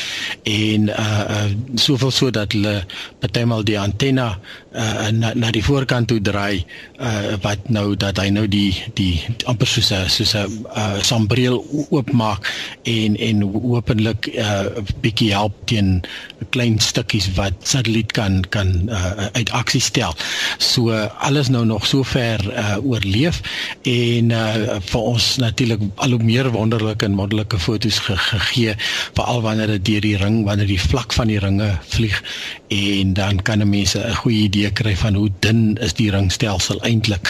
en 0.49 0.89
uh, 0.89 1.07
uh 1.37 1.49
soveel 1.75 2.13
so 2.15 2.31
dat 2.35 2.57
hulle 2.57 2.81
partymal 3.21 3.65
die 3.69 3.79
antenna 3.79 4.33
uh, 4.73 5.09
na 5.11 5.33
na 5.35 5.51
die 5.55 5.65
voorkant 5.65 6.09
toe 6.11 6.21
draai 6.23 6.65
uh, 6.99 7.37
wat 7.43 7.69
nou 7.73 7.95
dat 7.99 8.19
hy 8.23 8.29
nou 8.35 8.47
die 8.51 8.75
die 8.99 9.23
amper 9.51 9.67
soos 9.67 9.91
'n 9.93 10.09
soos 10.09 10.35
'n 10.35 10.67
uh, 10.77 11.03
sambreel 11.03 11.65
oopmaak 11.91 12.47
en 12.83 13.17
en 13.17 13.43
hopelik 13.43 14.31
'n 14.31 14.39
uh, 14.39 14.85
bietjie 15.01 15.33
help 15.33 15.55
teen 15.67 16.03
klein 16.51 16.79
stukkies 16.79 17.31
wat 17.35 17.55
satelliet 17.63 18.13
kan 18.13 18.45
kan 18.49 18.89
uh, 18.89 19.27
uit 19.33 19.51
aksie 19.51 19.81
stel. 19.81 20.15
So 20.59 20.91
alles 21.19 21.49
nou 21.49 21.65
nog 21.65 21.87
so 21.87 22.03
ver 22.03 22.41
uh, 22.53 22.77
oorleef 22.83 23.41
en 23.83 24.31
uh, 24.31 24.79
vir 24.81 25.01
ons 25.01 25.37
natuurlik 25.37 25.81
al 25.95 26.11
hoe 26.11 26.23
meer 26.23 26.51
wonderlike 26.51 27.05
en 27.05 27.17
wonderlike 27.17 27.59
foto's 27.59 27.99
ge 27.99 28.17
gegee 28.17 28.75
veral 29.15 29.43
wanneer 29.43 29.67
dit 29.67 29.85
deur 29.85 30.01
die 30.01 30.17
ring 30.17 30.45
wanneer 30.45 30.67
die 30.67 30.81
vlak 30.81 31.13
van 31.13 31.27
die 31.27 31.39
ringe 31.39 31.79
vlieg 31.89 32.23
en 32.69 33.15
dan 33.15 33.43
kan 33.43 33.69
mense 33.69 33.99
'n 33.99 34.15
goeie 34.15 34.43
idee 34.43 34.60
idee 34.61 34.73
kry 34.77 34.95
van 34.97 35.15
hoe 35.15 35.31
dun 35.45 35.77
is 35.81 35.95
die 35.97 36.11
ringstelsel 36.13 36.81
eintlik. 36.87 37.29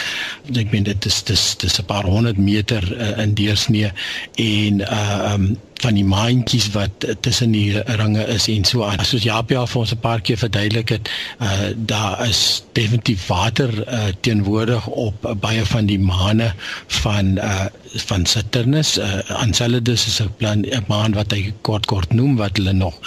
Ek 0.51 0.71
meen 0.73 0.87
dit 0.87 1.05
is 1.07 1.23
dis 1.23 1.43
dis 1.61 1.79
'n 1.79 1.85
paar 1.87 2.05
honderd 2.05 2.37
meter 2.37 2.83
uh, 2.83 3.17
in 3.23 3.33
deursnee 3.33 3.91
en 4.35 4.81
uh 4.81 5.33
um 5.33 5.57
van 5.81 5.95
die 5.97 6.05
maantjies 6.05 6.67
wat 6.75 7.05
tussen 7.25 7.51
die 7.55 7.81
ringe 7.97 8.21
is 8.29 8.47
en 8.47 8.65
so 8.65 8.83
aan. 8.85 9.01
Soos 9.05 9.23
Japia 9.23 9.65
vir 9.65 9.79
ons 9.81 9.93
'n 9.93 9.99
paar 9.99 10.21
keer 10.21 10.37
verduidelik 10.37 10.89
het, 10.89 11.09
uh 11.41 11.71
daar 11.75 12.27
is 12.27 12.63
definitief 12.73 13.27
water 13.27 13.71
uh 13.87 14.11
teenwoordig 14.21 14.87
op 14.87 15.25
uh, 15.25 15.33
baie 15.33 15.65
van 15.65 15.85
die 15.85 15.99
maane 15.99 16.53
van 16.87 17.37
uh 17.37 17.65
van 17.93 18.25
Saturnus. 18.25 18.97
Uh 18.97 19.41
Enceladus 19.41 20.07
is 20.07 20.21
'n 20.21 20.33
plan 20.37 20.59
'n 20.61 20.83
maan 20.87 21.13
wat 21.13 21.31
hy 21.31 21.53
kort 21.61 21.85
kort 21.85 22.13
noem 22.13 22.35
wat 22.35 22.57
hulle 22.57 22.73
nog 22.73 22.99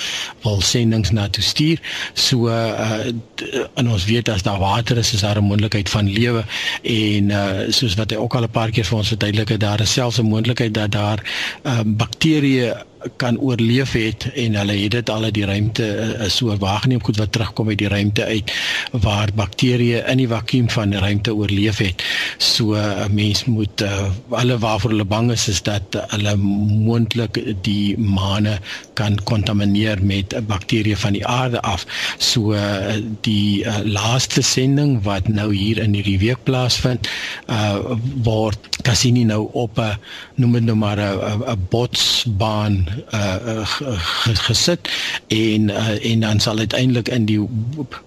wil 0.42 0.60
sendinge 0.60 1.12
na 1.12 1.28
toe 1.28 1.42
stuur. 1.42 1.80
So 2.14 2.48
uh 2.48 3.12
en 3.74 3.88
ons 3.90 4.04
weet 4.04 4.28
as 4.28 4.42
daar 4.42 4.58
water 4.58 4.96
is, 4.96 5.12
is 5.12 5.20
daar 5.20 5.36
'n 5.36 5.44
moontlikheid 5.44 5.88
van 5.90 6.12
lewe 6.12 6.44
en 6.82 7.30
uh 7.30 7.60
soos 7.68 7.94
wat 7.94 8.10
hy 8.10 8.16
ook 8.16 8.34
al 8.34 8.42
'n 8.42 8.50
paar 8.50 8.70
keer 8.70 8.84
vir 8.84 8.98
ons 8.98 9.08
verduidelik 9.08 9.48
het, 9.48 9.60
daar 9.60 9.80
is 9.80 9.92
selfs 9.92 10.18
'n 10.18 10.26
moontlikheid 10.26 10.74
dat 10.74 10.92
daar 10.92 11.20
uh 11.64 11.80
bakterieë 11.84 12.84
kan 13.16 13.38
oorleef 13.38 13.92
het 13.92 14.26
en 14.34 14.54
hulle 14.54 14.76
het 14.78 14.90
dit 14.90 15.10
al 15.10 15.22
uit 15.22 15.34
die 15.34 15.46
ruimte 15.46 15.86
uh, 16.18 16.28
so 16.28 16.56
waargeneem 16.58 17.02
goed 17.04 17.16
wat 17.16 17.32
terugkom 17.32 17.68
uit 17.68 17.78
die 17.78 17.88
ruimte 17.88 18.24
uit 18.24 18.52
waar 19.04 19.30
bakterieë 19.34 20.04
in 20.10 20.22
die 20.22 20.28
vakuum 20.28 20.70
van 20.70 20.94
die 20.94 21.02
ruimte 21.02 21.34
oorleef 21.34 21.78
het. 21.78 22.04
So 22.38 22.74
'n 22.74 22.76
uh, 22.76 23.06
mens 23.10 23.44
moet 23.44 23.82
uh, 23.82 24.10
alle 24.30 24.58
waarvoor 24.58 24.90
hulle 24.90 25.04
bang 25.04 25.30
is 25.32 25.48
is 25.48 25.62
dat 25.62 25.82
uh, 25.94 26.02
hulle 26.08 26.36
moontlik 26.36 27.40
die 27.62 27.98
maane 27.98 28.58
kan 28.92 29.18
kontamineer 29.22 30.04
met 30.04 30.34
'n 30.34 30.46
bakterie 30.46 30.96
van 30.96 31.12
die 31.12 31.26
aarde 31.26 31.60
af. 31.60 31.86
So 32.18 32.54
uh, 32.54 32.94
die 33.20 33.64
uh, 33.64 33.78
laaste 33.84 34.42
sending 34.42 35.02
wat 35.02 35.28
nou 35.28 35.54
hier 35.54 35.78
in 35.78 35.94
hierdie 35.94 36.18
week 36.18 36.42
plaasvind, 36.42 37.08
uh 37.46 37.76
word 38.22 38.58
Cassini 38.82 39.24
nou 39.24 39.48
op 39.52 39.78
'n 39.78 39.98
noem 40.34 40.52
dit 40.52 40.64
nou 40.64 40.76
maar 40.76 40.98
'n 40.98 41.66
botsbaan 41.68 42.86
uh, 43.14 43.66
gesit 44.46 44.88
en 45.28 45.68
uh, 45.68 46.10
en 46.10 46.20
dan 46.20 46.40
sal 46.40 46.58
uiteindelik 46.58 47.08
in 47.08 47.24
die 47.26 47.40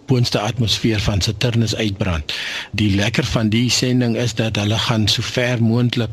boonste 0.05 0.39
atmosfeer 0.39 0.99
van 0.99 1.21
Saturnus 1.21 1.75
uitbrand. 1.75 2.33
Die 2.71 2.95
lekker 2.95 3.25
van 3.25 3.49
die 3.49 3.69
sending 3.69 4.17
is 4.17 4.33
dat 4.33 4.55
hulle 4.55 4.77
gaan 4.77 5.07
so 5.07 5.21
ver 5.21 5.63
moontlik 5.63 6.09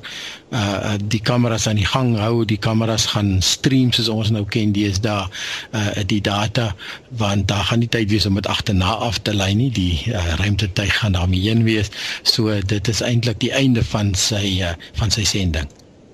uh 0.55 0.95
die 1.03 1.21
kameras 1.21 1.67
aan 1.67 1.81
die 1.81 1.87
gang 1.87 2.15
hou, 2.19 2.45
die 2.45 2.59
kameras 2.59 3.07
gaan 3.11 3.43
stream 3.43 3.93
soos 3.93 4.09
ons 4.09 4.31
nou 4.31 4.45
ken 4.47 4.73
daar 5.01 5.31
uh 5.75 6.05
die 6.07 6.21
data 6.21 6.75
want 7.09 7.49
daar 7.49 7.65
gaan 7.65 7.79
nie 7.79 7.89
tyd 7.89 8.11
wees 8.11 8.27
om 8.27 8.35
dit 8.35 8.47
agterna 8.47 8.95
af 8.95 9.19
te 9.19 9.35
lei 9.35 9.55
nie. 9.55 9.71
Die 9.71 10.05
uh, 10.09 10.35
ruimtetuig 10.39 10.99
gaan 10.99 11.13
daarmee 11.13 11.41
heen 11.41 11.65
wees. 11.65 11.91
So 12.23 12.61
dit 12.67 12.89
is 12.89 13.01
eintlik 13.01 13.41
die 13.41 13.53
einde 13.53 13.85
van 13.85 14.15
sy 14.15 14.61
uh, 14.63 14.75
van 15.01 15.11
sy 15.11 15.25
sending. 15.25 15.69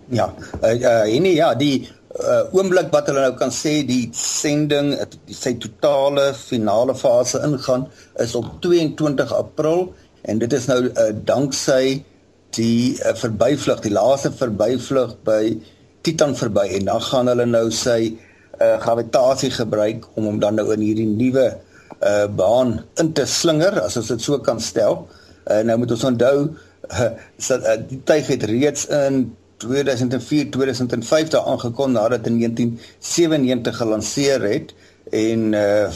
Ja, 0.08 0.34
uh, 0.62 0.74
uh 0.74 1.16
en 1.16 1.24
ja, 1.24 1.54
die 1.54 1.88
uh, 2.20 2.44
oomblik 2.56 2.90
wat 2.94 3.08
hulle 3.10 3.24
nou 3.24 3.34
kan 3.38 3.52
sê 3.54 3.80
die 3.86 4.08
sending 4.16 4.92
sy 5.26 5.54
totale 5.62 6.30
finale 6.36 6.94
fase 6.98 7.40
ingaan 7.46 7.88
is 8.22 8.36
op 8.38 8.48
22 8.64 9.34
April 9.36 9.88
en 10.28 10.40
dit 10.42 10.52
is 10.56 10.68
nou 10.70 10.80
uh, 10.88 11.10
danksy 11.26 12.00
die 12.56 12.96
uh, 13.00 13.14
verbyvlug 13.18 13.82
die 13.84 13.94
laaste 13.94 14.32
verbyvlug 14.36 15.16
by 15.26 15.42
Titan 16.06 16.36
verby 16.36 16.66
en 16.78 16.88
dan 16.88 17.02
gaan 17.04 17.28
hulle 17.32 17.46
nou 17.48 17.66
sy 17.74 17.98
uh, 18.60 18.76
gravitasie 18.80 19.52
gebruik 19.54 20.06
om 20.14 20.30
hom 20.30 20.40
dan 20.42 20.56
nou 20.60 20.70
in 20.74 20.84
hierdie 20.84 21.08
nuwe 21.08 21.48
uh, 22.00 22.26
baan 22.36 22.78
in 23.00 23.12
te 23.16 23.26
slinger 23.28 23.80
as 23.82 23.98
ons 24.00 24.12
dit 24.12 24.24
so 24.24 24.38
kan 24.44 24.60
stel. 24.62 25.04
Uh, 25.44 25.60
nou 25.66 25.80
moet 25.82 25.92
ons 25.96 26.06
onthou 26.08 26.36
uh, 26.96 27.10
uh, 27.10 27.76
die 27.90 28.00
tyd 28.08 28.32
het 28.32 28.48
reeds 28.50 28.86
in 28.96 29.22
2004 29.60 30.50
2005 30.50 31.28
daar 31.28 31.46
aangekom 31.52 31.92
nadat 31.92 32.26
in 32.26 32.38
1997 32.38 33.76
gelanseer 33.76 34.42
het 34.42 34.74
en 35.10 35.52
uh, 35.52 35.90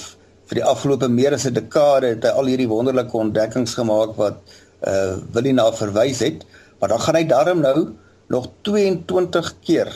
vir 0.49 0.61
die 0.61 0.65
afgelope 0.65 1.09
meer 1.09 1.33
as 1.33 1.47
'n 1.49 1.57
dekade 1.57 2.15
het 2.15 2.25
hy 2.25 2.33
al 2.33 2.51
hierdie 2.51 2.69
wonderlike 2.69 3.17
ontdekkings 3.17 3.75
gemaak 3.81 4.17
wat 4.21 4.41
uh 4.85 5.17
Willie 5.33 5.55
na 5.57 5.71
verwys 5.73 6.21
het. 6.21 6.45
Maar 6.79 6.89
dan 6.89 7.01
gaan 7.01 7.17
hy 7.17 7.25
daarom 7.25 7.61
nou 7.61 7.79
nog 8.29 8.49
22 8.63 9.55
keer 9.65 9.89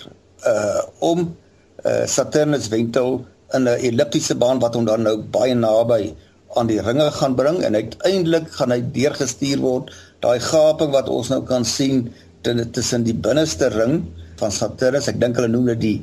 uh 0.47 0.81
om 0.99 1.37
uh 1.85 2.07
Saturnus 2.07 2.69
wentel 2.69 3.27
in 3.53 3.69
'n 3.69 3.77
elliptiese 3.91 4.35
baan 4.35 4.59
wat 4.59 4.75
hom 4.75 4.85
dan 4.85 5.03
nou 5.03 5.19
baie 5.19 5.55
naby 5.55 6.15
aan 6.57 6.67
die 6.67 6.81
ringe 6.81 7.11
gaan 7.11 7.35
bring 7.35 7.61
en 7.63 7.75
uiteindelik 7.75 8.51
gaan 8.51 8.71
hy 8.71 8.81
deurgestuur 8.93 9.59
word. 9.59 9.93
Daai 10.21 10.41
gaping 10.41 10.91
wat 10.91 11.09
ons 11.09 11.29
nou 11.29 11.43
kan 11.43 11.65
sien 11.65 12.09
tussen 12.43 13.07
die 13.07 13.15
binneste 13.15 13.71
ring 13.75 14.03
van 14.39 14.53
Saturnus 14.55 15.09
ek 15.11 15.19
dink 15.21 15.39
hulle 15.39 15.51
noem 15.51 15.73
dit 15.75 15.81
die 15.83 15.99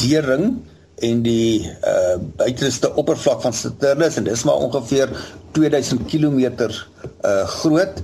D-ring 0.00 0.58
en 1.06 1.22
die 1.22 1.62
uh 1.86 2.18
buitenste 2.40 2.90
oppervlak 3.00 3.44
van 3.46 3.54
Saturnus 3.54 4.18
en 4.18 4.26
dis 4.28 4.44
maar 4.44 4.60
ongeveer 4.66 5.14
2000 5.56 6.04
km 6.10 6.68
uh 6.68 7.44
groot 7.60 8.02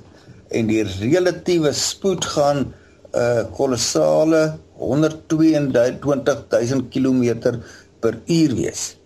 en 0.55 0.71
die 0.71 0.85
relatiewe 1.01 1.73
spoed 1.75 2.25
gaan 2.35 2.69
uh, 3.15 3.43
kolossale 3.57 4.59
122000 4.79 6.91
km 6.91 7.25
per 8.01 8.19
uur 8.27 8.55
wees. 8.59 8.97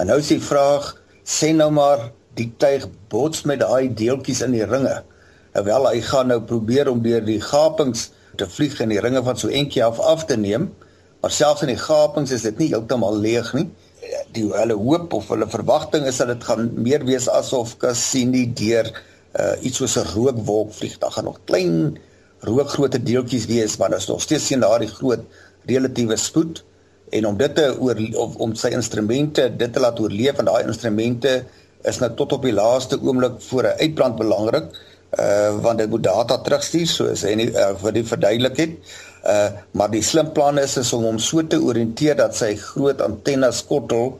En 0.00 0.06
nou 0.10 0.18
is 0.22 0.28
die 0.32 0.40
vraag, 0.42 0.96
sê 1.24 1.52
nou 1.56 1.70
maar 1.74 1.98
die 2.38 2.52
tuig 2.62 2.86
bots 3.12 3.42
met 3.48 3.60
daai 3.62 3.94
deeltjies 3.94 4.42
in 4.46 4.52
die 4.56 4.66
ringe. 4.66 4.96
Terwyl 5.56 5.84
hy 5.90 5.98
gaan 6.06 6.28
nou 6.32 6.40
probeer 6.46 6.86
om 6.90 7.02
deur 7.02 7.24
die 7.26 7.40
gapings 7.42 8.00
te 8.38 8.48
vlieg 8.50 8.78
en 8.82 8.92
die 8.92 9.00
ringe 9.02 9.22
van 9.26 9.38
so 9.38 9.50
eentjie 9.50 9.84
af 9.84 10.00
af 10.00 10.24
te 10.28 10.36
neem. 10.36 10.70
Maar 11.20 11.34
selfs 11.34 11.64
in 11.66 11.72
die 11.72 11.80
gapings 11.80 12.32
is 12.34 12.46
dit 12.46 12.58
nie 12.62 12.70
heeltemal 12.72 13.18
leeg 13.18 13.52
nie. 13.56 13.66
Die 14.36 14.46
hulle 14.52 14.76
hoop 14.78 15.12
of 15.18 15.30
hulle 15.32 15.48
verwagting 15.50 16.06
is 16.06 16.20
dat 16.22 16.30
dit 16.32 16.44
gaan 16.46 16.70
meer 16.78 17.04
wees 17.08 17.28
asof 17.28 17.76
Cassini 17.82 18.46
deur 18.60 18.90
uh, 19.38 19.54
iets 19.60 19.82
soos 19.82 19.98
'n 19.98 20.06
rookwolk 20.14 20.72
vlieg. 20.72 20.98
Daar 20.98 21.12
gaan 21.16 21.24
nog 21.24 21.40
klein 21.44 21.98
rookgrootte 22.46 23.02
deeltjies 23.02 23.46
wees, 23.46 23.76
maar 23.76 23.90
dit 23.90 23.98
is 23.98 24.06
nog 24.06 24.22
steeds 24.22 24.46
sien 24.46 24.60
daardie 24.60 24.88
groot 24.88 25.20
relatiewe 25.66 26.16
spoed 26.16 26.62
en 27.10 27.26
om 27.26 27.36
dit 27.36 27.54
te 27.54 27.68
oor 27.80 27.98
of 28.20 28.36
om 28.36 28.54
sy 28.54 28.70
instrumente 28.76 29.48
dit 29.56 29.72
te 29.72 29.80
laat 29.80 30.00
oorleef 30.00 30.38
en 30.38 30.48
daai 30.48 30.64
instrumente 30.64 31.44
is 31.88 32.00
nou 32.02 32.10
tot 32.14 32.32
op 32.36 32.44
die 32.44 32.52
laaste 32.52 32.98
oomblik 33.00 33.40
voor 33.48 33.64
'n 33.64 33.80
uitbrand 33.80 34.16
belangrik 34.16 34.66
uh 35.16 35.56
want 35.64 35.78
dit 35.80 35.88
moet 35.88 36.02
data 36.04 36.36
terugstuur 36.44 36.86
soos 36.86 37.22
hy 37.24 37.32
uh, 37.48 37.70
vir 37.80 37.94
die 37.96 38.04
verduidelik 38.04 38.58
het. 38.60 38.74
Uh 39.24 39.48
maar 39.72 39.90
die 39.92 40.02
slim 40.04 40.32
plan 40.36 40.60
is 40.60 40.76
is 40.76 40.92
om 40.92 41.06
hom 41.08 41.18
so 41.22 41.42
te 41.42 41.60
orienteer 41.64 42.18
dat 42.18 42.36
sy 42.36 42.52
groot 42.60 43.00
antenne 43.04 43.48
skottel 43.52 44.18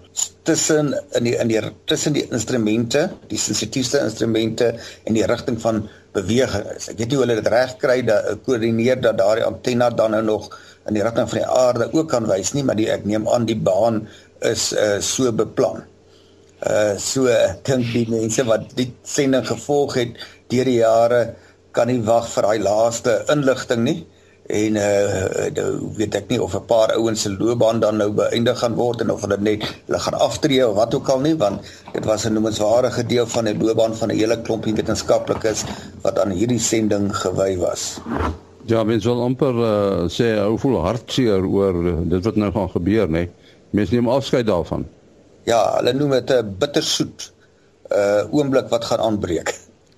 tussen 0.48 0.94
in 1.18 1.28
die 1.28 1.36
in 1.36 1.52
die 1.52 1.60
tussen 1.84 2.16
die 2.16 2.24
instrumente, 2.32 3.08
die 3.28 3.40
sensitiefste 3.40 4.00
instrumente 4.00 4.72
en 5.04 5.18
die 5.18 5.26
rigting 5.28 5.60
van 5.60 5.84
beweging 6.16 6.64
is. 6.72 6.88
Ek 6.88 6.98
weet 7.02 7.12
nie 7.12 7.20
hoe 7.20 7.26
hulle 7.26 7.38
dit 7.42 7.52
reg 7.52 7.76
kry 7.82 8.00
dat 8.08 8.40
koördineer 8.46 9.00
dat 9.04 9.20
daardie 9.20 9.46
antenne 9.46 9.90
dan 9.94 10.16
nou 10.16 10.24
nog 10.24 10.48
in 10.88 10.96
die 10.96 11.04
rigting 11.04 11.28
van 11.28 11.42
die 11.42 11.52
aarde 11.52 11.90
ook 11.92 12.08
kan 12.08 12.26
wys 12.30 12.54
nie, 12.56 12.64
maar 12.64 12.78
die 12.80 12.88
ek 12.90 13.04
neem 13.04 13.28
aan 13.28 13.44
die 13.44 13.58
baan 13.60 14.06
is 14.40 14.72
uh 14.72 14.96
so 15.04 15.30
beplan. 15.32 15.84
Uh 16.66 16.96
so 16.98 17.30
dink 17.62 17.92
die 17.94 18.06
mense 18.10 18.42
wat 18.44 18.72
die 18.74 18.90
sending 19.06 19.46
gevolg 19.46 19.94
het 19.94 20.16
deur 20.50 20.64
die 20.66 20.80
jare 20.80 21.34
kan 21.70 21.86
nie 21.86 22.00
wag 22.02 22.26
vir 22.32 22.48
daai 22.48 22.58
laaste 22.64 23.12
inligting 23.30 23.84
nie 23.84 24.00
en 24.48 24.78
uh 24.80 25.46
nou 25.54 25.68
weet 25.98 26.16
ek 26.18 26.32
nie 26.32 26.40
of 26.42 26.56
'n 26.56 26.64
paar 26.66 26.96
ouens 26.96 27.22
se 27.22 27.30
loopbaan 27.30 27.80
dan 27.80 27.96
nou 28.02 28.10
beëindig 28.10 28.58
gaan 28.58 28.74
word 28.74 29.00
en 29.00 29.10
of 29.10 29.22
hulle 29.22 29.38
net 29.38 29.62
hulle 29.86 30.00
gaan 30.00 30.18
aftree 30.18 30.66
of 30.66 30.74
wat 30.74 30.94
ook 30.94 31.08
al 31.08 31.20
nie 31.20 31.36
want 31.36 31.60
dit 31.92 32.04
was 32.04 32.26
'n 32.26 32.32
noemenswaardige 32.32 33.06
deel 33.06 33.26
van 33.26 33.44
die 33.44 33.54
loopbaan 33.54 33.94
van 33.94 34.08
'n 34.08 34.18
hele 34.18 34.40
klompie 34.42 34.74
wetenskaplikes 34.74 35.64
wat 36.02 36.18
aan 36.18 36.30
hierdie 36.30 36.60
sending 36.60 37.16
gewy 37.16 37.58
was. 37.58 38.00
Ja, 38.66 38.84
mens 38.84 39.04
wil 39.04 39.22
amper 39.22 39.54
uh, 39.54 40.08
sê 40.08 40.36
hou 40.36 40.58
voel 40.58 40.80
hartseer 40.82 41.44
oor 41.44 42.04
dit 42.08 42.24
wat 42.24 42.36
nou 42.36 42.52
gaan 42.52 42.70
gebeur, 42.70 43.08
nê. 43.08 43.28
Mense 43.70 43.94
neem 43.94 44.08
afskeid 44.08 44.46
daarvan. 44.46 44.84
Ja, 45.48 45.62
hulle 45.78 45.96
noem 45.96 46.18
dit 46.18 46.34
'n 46.36 46.52
bittersoet 46.60 47.32
uh 47.88 48.28
oomblik 48.36 48.68
wat 48.68 48.84
gaan 48.84 49.00
aanbreek. 49.00 49.54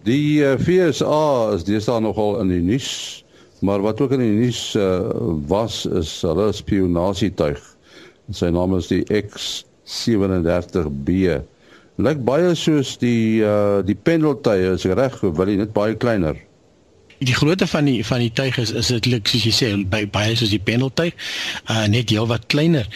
Die 0.06 0.38
uh, 0.46 0.54
FSA 0.54 1.50
is 1.56 1.66
deesdae 1.66 2.00
nogal 2.00 2.38
in 2.40 2.48
die 2.48 2.62
nuus 2.62 3.20
Maar 3.60 3.80
wat 3.80 4.00
ook 4.00 4.10
in 4.10 4.18
die 4.18 4.32
nuus 4.32 4.74
uh, 4.74 5.00
was 5.46 5.86
is 5.86 6.22
hulle 6.24 6.52
spionasietuig. 6.56 7.60
Sy 8.32 8.48
naam 8.54 8.72
is 8.78 8.88
die 8.88 9.02
X37B. 9.04 11.10
Lyk 12.00 12.22
baie 12.24 12.54
soos 12.56 12.96
die 13.02 13.44
uh, 13.44 13.84
die 13.84 13.98
pendeltuie, 14.08 14.72
is 14.78 14.86
reg, 14.88 15.20
wil 15.20 15.52
jy 15.52 15.56
net 15.60 15.76
baie 15.76 15.92
kleiner 16.00 16.40
die 17.20 17.34
grootte 17.34 17.66
van 17.66 17.84
die 17.84 18.00
van 18.06 18.22
die 18.22 18.32
tuig 18.32 18.56
is 18.56 18.70
is 18.72 18.88
dit 18.88 19.28
soos 19.28 19.44
jy 19.44 19.52
sê 19.52 19.68
by 19.92 20.06
baie 20.08 20.36
soos 20.38 20.52
die 20.54 20.62
pendeltuig 20.62 21.12
uh 21.68 21.84
net 21.92 22.12
heel 22.12 22.26
wat 22.30 22.46
kleiner. 22.52 22.86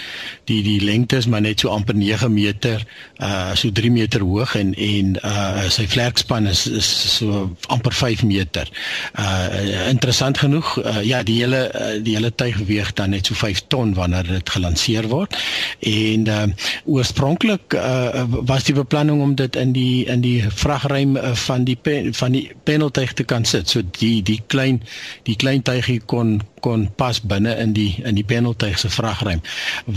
Die 0.49 0.63
die 0.65 0.79
lengte 0.81 1.19
is 1.21 1.29
maar 1.29 1.43
net 1.45 1.61
so 1.61 1.73
amper 1.73 1.97
9 1.97 2.33
meter 2.33 2.85
uh 3.21 3.53
so 3.55 3.69
3 3.69 3.91
meter 3.93 4.25
hoog 4.25 4.55
en 4.57 4.73
en 4.75 5.19
uh 5.21 5.67
sy 5.69 5.85
vlerkspan 5.93 6.49
is 6.49 6.65
is 6.67 6.89
so 7.19 7.51
amper 7.69 7.93
5 7.93 8.25
meter. 8.25 8.71
Uh 9.19 9.91
interessant 9.91 10.41
genoeg 10.41 10.73
uh, 10.81 11.03
ja 11.05 11.21
die 11.23 11.37
hele 11.43 11.69
uh, 11.69 11.93
die 12.05 12.17
hele 12.17 12.33
tuig 12.33 12.57
weeg 12.65 12.95
dan 12.97 13.13
net 13.13 13.29
so 13.29 13.37
5 13.37 13.67
ton 13.69 13.93
wanneer 13.95 14.25
dit 14.25 14.55
gelanseer 14.57 15.09
word. 15.13 15.37
En 15.81 16.27
uh 16.27 16.47
oorspronklik 16.85 17.77
uh 17.77 18.25
was 18.49 18.65
die 18.65 18.75
beplanning 18.75 19.21
om 19.21 19.37
dit 19.37 19.57
in 19.57 19.77
die 19.77 20.07
in 20.09 20.25
die 20.25 20.41
vragruim 20.49 21.17
uh, 21.17 21.35
van 21.45 21.69
die 21.69 21.77
pen, 21.77 22.15
van 22.15 22.33
die 22.33 22.49
pendeltuig 22.65 23.13
te 23.13 23.29
kan 23.29 23.45
sit. 23.45 23.69
So 23.69 23.85
die 24.01 24.14
die 24.15 24.23
die 24.23 24.43
klein 24.47 24.83
die 25.29 25.37
klein 25.37 25.63
tuigie 25.63 26.01
kon 26.07 26.41
kon 26.65 26.87
pas 26.97 27.21
binne 27.21 27.53
in 27.61 27.75
die 27.77 27.91
in 28.09 28.17
die 28.17 28.25
paneltuig 28.25 28.79
se 28.81 28.89
vragruim 28.93 29.43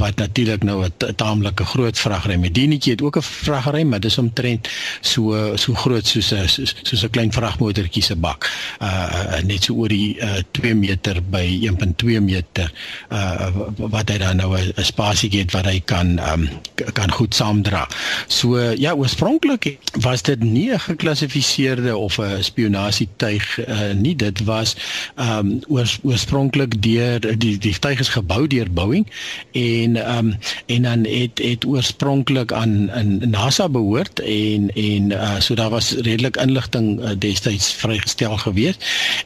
wat 0.01 0.19
natuurlik 0.19 0.63
nou 0.67 0.83
'n 0.83 1.15
taamlike 1.15 1.65
groot 1.65 1.99
vragruim 1.99 2.43
het. 2.43 2.53
Die 2.53 2.67
netjie 2.67 2.91
het 2.91 3.01
ook 3.01 3.17
'n 3.17 3.21
vragruim, 3.21 3.87
maar 3.89 3.99
dis 3.99 4.17
omtrent 4.17 4.67
so 5.01 5.55
so 5.55 5.73
groot 5.73 6.07
soos 6.07 6.31
'n 6.33 6.47
soos 6.83 7.03
'n 7.03 7.09
klein 7.09 7.31
vragmotortjie 7.31 8.03
se 8.03 8.15
bak. 8.15 8.51
Uh 8.81 9.39
net 9.43 9.63
so 9.63 9.73
oor 9.73 9.87
die 9.87 10.17
uh 10.19 10.41
2 10.51 10.75
meter 10.75 11.21
by 11.23 11.45
1.2 11.61 12.21
meter 12.21 12.71
uh 13.11 13.49
wat 13.77 14.09
hy 14.09 14.17
dan 14.17 14.35
nou 14.35 14.57
'n 14.57 14.83
spasie 14.83 15.31
het 15.39 15.51
wat 15.51 15.65
hy 15.65 15.79
kan 15.85 16.19
um 16.19 16.49
kan 16.93 17.11
goed 17.11 17.35
saamdra. 17.35 17.87
So 18.27 18.59
ja, 18.59 18.93
oorspronklik 18.93 19.77
was 19.91 20.21
dit 20.21 20.43
nie 20.43 20.71
'n 20.71 20.79
geklassifiseerde 20.79 21.97
of 21.97 22.17
'n 22.17 22.43
spionasietuig 22.43 23.59
uh 23.67 23.93
nie. 23.93 24.06
Dit 24.15 24.43
was 24.43 24.75
um 25.15 25.59
oors, 25.67 25.99
oorspronklik 26.03 26.81
deur 26.81 27.19
die 27.37 27.57
die 27.57 27.79
tuig 27.79 27.99
is 27.99 28.09
gebou 28.09 28.47
deur 28.47 28.71
Boeing 28.71 29.07
en 29.51 29.95
ehm 29.95 30.17
um, 30.17 30.35
en 30.65 30.81
dan 30.81 31.05
het 31.05 31.39
het 31.43 31.65
oorspronklik 31.65 32.51
aan 32.51 32.89
in 32.89 33.29
NASA 33.29 33.69
behoort 33.69 34.19
en 34.19 34.69
en 34.73 35.11
uh, 35.11 35.39
so 35.39 35.55
daar 35.55 35.69
was 35.69 35.91
redelik 35.91 36.37
inligting 36.37 36.99
uh, 36.99 37.09
destyds 37.17 37.73
vrygestel 37.73 38.37
gewees 38.37 38.75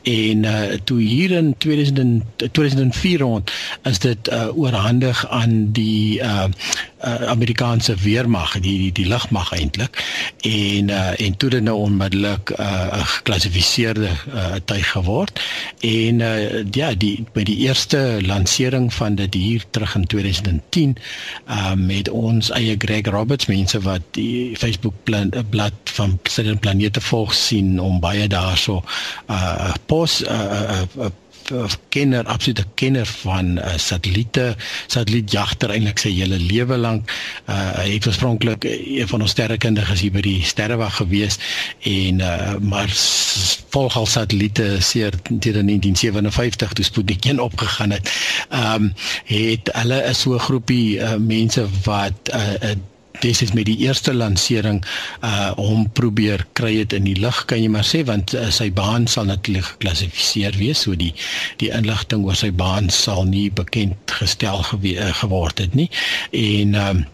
en 0.03 0.43
uh, 0.43 0.61
toe 0.83 1.01
hier 1.01 1.31
in 1.31 1.55
2000 1.57 2.23
2004 2.51 3.19
rond 3.19 3.51
is 3.83 3.99
dit 3.99 4.31
uh, 4.31 4.57
oorhandig 4.57 5.27
aan 5.27 5.71
die 5.71 6.19
uh, 6.21 6.45
uh, 7.05 7.27
Amerikaanse 7.27 7.95
weermag 7.95 8.53
die 8.59 8.77
die, 8.77 8.91
die 8.91 9.07
lugmag 9.07 9.51
eintlik. 9.51 10.03
En 10.41 10.89
uh, 10.89 11.19
en 11.19 11.37
toe 11.37 11.49
dit 11.49 11.63
nou 11.63 11.77
onmiddellik 11.77 12.49
'n 12.49 12.61
uh, 12.61 13.05
geklassifiseerde 13.15 14.09
uh, 14.33 14.53
tuig 14.65 14.91
geword. 14.91 15.41
En 15.79 16.19
uh, 16.19 16.63
ja 16.71 16.93
die 16.95 17.25
by 17.33 17.43
die 17.43 17.57
eerste 17.57 18.19
lansering 18.21 18.93
van 18.93 19.15
dit 19.15 19.33
hier 19.33 19.63
terug 19.69 19.95
in 19.95 20.05
2010 20.07 20.97
uh, 21.49 21.73
met 21.73 22.09
ons 22.09 22.49
eie 22.49 22.75
Greg 22.77 23.05
Roberts 23.05 23.45
mense 23.45 23.79
wat 23.79 24.01
die 24.11 24.55
Facebook 24.57 24.93
plan, 25.03 25.31
uh, 25.33 25.39
blad 25.49 25.73
van 25.83 26.19
Planet 26.21 26.59
Planete 26.59 27.01
volg 27.01 27.33
sien 27.33 27.79
om 27.79 27.99
baie 27.99 28.27
daarso 28.27 28.83
uh, 29.29 29.73
pos 29.85 30.21
uh, 30.23 30.29
uh, 30.29 30.81
uh, 30.97 31.09
kenner, 31.89 32.25
absolute 32.25 32.65
kenner 32.75 33.05
van 33.05 33.57
uh, 33.57 33.75
satelliete, 33.77 34.55
satellietjagter 34.87 35.73
eintlik 35.73 36.01
sy 36.01 36.13
hele 36.15 36.39
lewe 36.39 36.77
lank. 36.77 37.11
Uh, 37.45 37.57
hy 37.81 37.87
het 37.95 38.07
oorspronklik 38.07 38.67
een 38.67 39.07
van 39.07 39.21
ons 39.21 39.31
sterrekundiges 39.31 40.03
hier 40.05 40.15
by 40.15 40.23
die 40.25 40.39
sterrewag 40.45 40.95
gewees 41.01 41.39
en 41.87 42.19
uh, 42.19 42.55
maar 42.61 42.91
volg 43.71 43.97
al 43.97 44.05
satelliete 44.05 44.77
seer 44.83 45.15
teen 45.23 45.39
1957 45.39 46.73
toe 46.73 46.85
Sputnik 46.85 47.25
1 47.25 47.39
opgegaan 47.39 47.95
het. 47.97 48.11
Ehm 48.49 48.89
um, 48.89 48.93
het 49.25 49.69
hulle 49.73 50.03
is 50.03 50.19
so 50.21 50.33
'n 50.33 50.39
groepie 50.39 50.97
uh, 50.99 51.15
mense 51.15 51.67
wat 51.83 52.31
uh, 52.33 52.75
is 53.25 53.53
met 53.53 53.65
die 53.65 53.77
eerste 53.77 54.13
lansering 54.13 54.81
uh 55.21 55.51
hom 55.57 55.87
probeer 55.91 56.45
kry 56.53 56.73
dit 56.81 56.93
in 56.93 57.03
die 57.03 57.19
lug 57.19 57.45
kan 57.45 57.61
jy 57.61 57.69
maar 57.69 57.87
sê 57.87 58.03
want 58.07 58.33
uh, 58.33 58.49
sy 58.49 58.71
baan 58.71 59.07
sal 59.07 59.25
natuurlik 59.29 59.65
geklassifiseer 59.75 60.57
wees 60.57 60.81
so 60.85 60.95
die 60.95 61.13
die 61.61 61.71
inligting 61.71 62.25
oor 62.25 62.35
sy 62.35 62.51
baan 62.51 62.89
sal 62.89 63.23
nie 63.23 63.49
bekend 63.51 64.15
gestel 64.19 64.63
gewe, 64.71 64.95
uh, 64.97 65.13
geword 65.21 65.59
het 65.59 65.75
nie. 65.75 65.89
En 66.31 66.75
um 66.75 67.05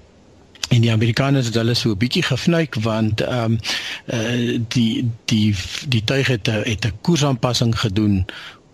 en 0.67 0.81
die 0.83 0.91
Amerikaners 0.91 1.45
het 1.47 1.55
hulle 1.55 1.73
so 1.73 1.89
'n 1.89 1.97
bietjie 1.97 2.23
gefnuik 2.23 2.75
want 2.83 3.21
ehm 3.21 3.43
um, 3.43 3.59
uh, 4.05 4.59
die 4.67 5.09
die 5.25 5.55
die 5.87 6.03
tuig 6.03 6.27
het 6.27 6.45
het 6.45 6.85
'n 6.85 6.97
koersaanpassing 7.01 7.79
gedoen 7.79 8.25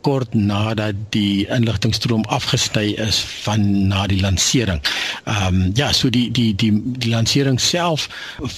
kort 0.03 0.33
nadat 0.33 0.95
die 1.15 1.47
inligtingstroom 1.47 2.25
afgesny 2.33 2.93
is 3.01 3.19
van 3.43 3.87
na 3.87 4.05
die 4.11 4.19
lansering. 4.21 4.81
Ehm 5.23 5.47
um, 5.47 5.71
ja, 5.79 5.91
so 5.95 6.09
die 6.13 6.29
die 6.31 6.51
die 6.55 6.71
die 6.99 7.11
lansering 7.11 7.59
self 7.59 8.07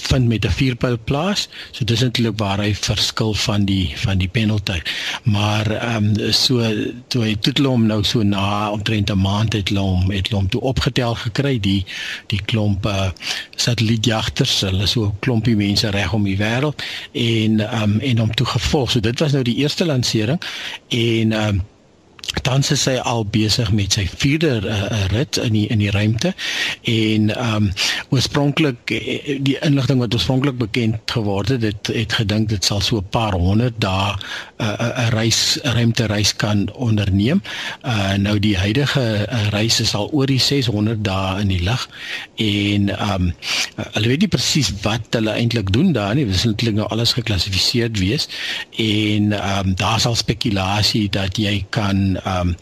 vind 0.08 0.28
met 0.28 0.44
'n 0.44 0.50
vierpyl 0.58 0.98
plaas. 1.04 1.48
So 1.72 1.84
dis 1.84 2.02
eintlik 2.02 2.38
waar 2.38 2.58
hy 2.58 2.74
verskil 2.74 3.34
van 3.34 3.64
die 3.64 3.92
van 3.96 4.18
die 4.18 4.28
penalty. 4.28 4.80
Maar 5.22 5.70
ehm 5.70 6.10
um, 6.18 6.32
so 6.32 6.62
toe 7.08 7.22
hy 7.22 7.34
toe 7.40 7.54
hom 7.66 7.86
nou 7.86 8.02
so 8.04 8.22
na 8.22 8.70
omtrent 8.70 9.10
'n 9.10 9.18
maand 9.18 9.52
het 9.52 9.70
hom 9.70 10.10
het 10.10 10.30
hom 10.30 10.48
toe 10.48 10.60
opgetel 10.60 11.14
gekry 11.14 11.60
die 11.60 11.84
die 12.26 12.40
klomp 12.44 12.86
uh, 12.86 13.10
satellietjagters, 13.56 14.60
hulle 14.60 14.86
so 14.86 15.04
'n 15.04 15.18
klompie 15.20 15.56
mense 15.56 15.90
reg 15.90 16.12
om 16.12 16.24
die 16.24 16.36
wêreld 16.36 16.82
en 17.12 17.60
ehm 17.60 17.82
um, 17.82 18.00
en 18.00 18.18
hom 18.18 18.34
toe 18.34 18.46
gevolg. 18.46 18.90
So 18.90 19.00
dit 19.00 19.18
was 19.20 19.32
nou 19.32 19.42
die 19.42 19.56
eerste 19.56 19.84
lansering 19.84 20.40
en 20.88 21.35
um, 21.36 21.62
tans 22.46 22.70
is 22.70 22.84
hy 22.88 22.96
al 23.02 23.24
besig 23.24 23.70
met 23.74 23.96
sy 23.96 24.06
vierde 24.18 24.60
uh, 24.62 25.04
rit 25.12 25.38
in 25.42 25.54
die 25.56 25.66
in 25.72 25.82
die 25.82 25.90
ruimte 25.94 26.34
en 26.82 27.30
ehm 27.34 27.54
um, 27.56 27.70
oorspronklik 28.14 28.90
eh, 28.94 29.36
die 29.42 29.56
inligting 29.66 29.98
wat 30.02 30.14
oorspronklik 30.14 30.58
bekend 30.58 31.10
geword 31.10 31.50
het 31.54 31.64
het, 31.66 31.90
het 31.92 32.12
gedink 32.20 32.48
dit 32.48 32.64
sal 32.64 32.80
so 32.80 32.98
'n 32.98 33.08
paar 33.10 33.34
honderd 33.34 33.74
dae 33.82 34.14
'n 34.58 34.64
uh, 34.64 35.08
reis 35.14 35.58
ruimte 35.62 36.06
reis 36.06 36.36
kan 36.36 36.72
onderneem. 36.72 37.42
Uh 37.84 38.14
nou 38.16 38.38
die 38.38 38.56
huidige 38.56 39.26
uh, 39.28 39.48
reis 39.48 39.80
is 39.80 39.94
al 39.94 40.08
oor 40.12 40.26
die 40.26 40.40
600 40.40 41.04
dae 41.04 41.40
in 41.40 41.48
die 41.48 41.62
lug 41.62 41.88
en 42.36 42.88
ehm 42.88 43.14
um, 43.14 43.34
hulle 43.92 44.08
weet 44.08 44.20
nie 44.20 44.28
presies 44.28 44.72
wat 44.82 45.06
hulle 45.10 45.30
eintlik 45.30 45.72
doen 45.72 45.92
daar 45.92 46.14
nie. 46.14 46.26
Dit 46.26 46.34
is 46.34 46.44
eintlik 46.44 46.74
nou 46.74 46.88
alles 46.88 47.12
geklassifiseer 47.12 47.90
wees 47.92 48.28
en 48.76 49.32
ehm 49.32 49.66
um, 49.66 49.74
daar 49.74 50.00
sal 50.00 50.14
spekulasie 50.14 51.08
dat 51.08 51.36
jy 51.36 51.64
kan 51.70 52.15
ehm 52.24 52.48
um, 52.48 52.56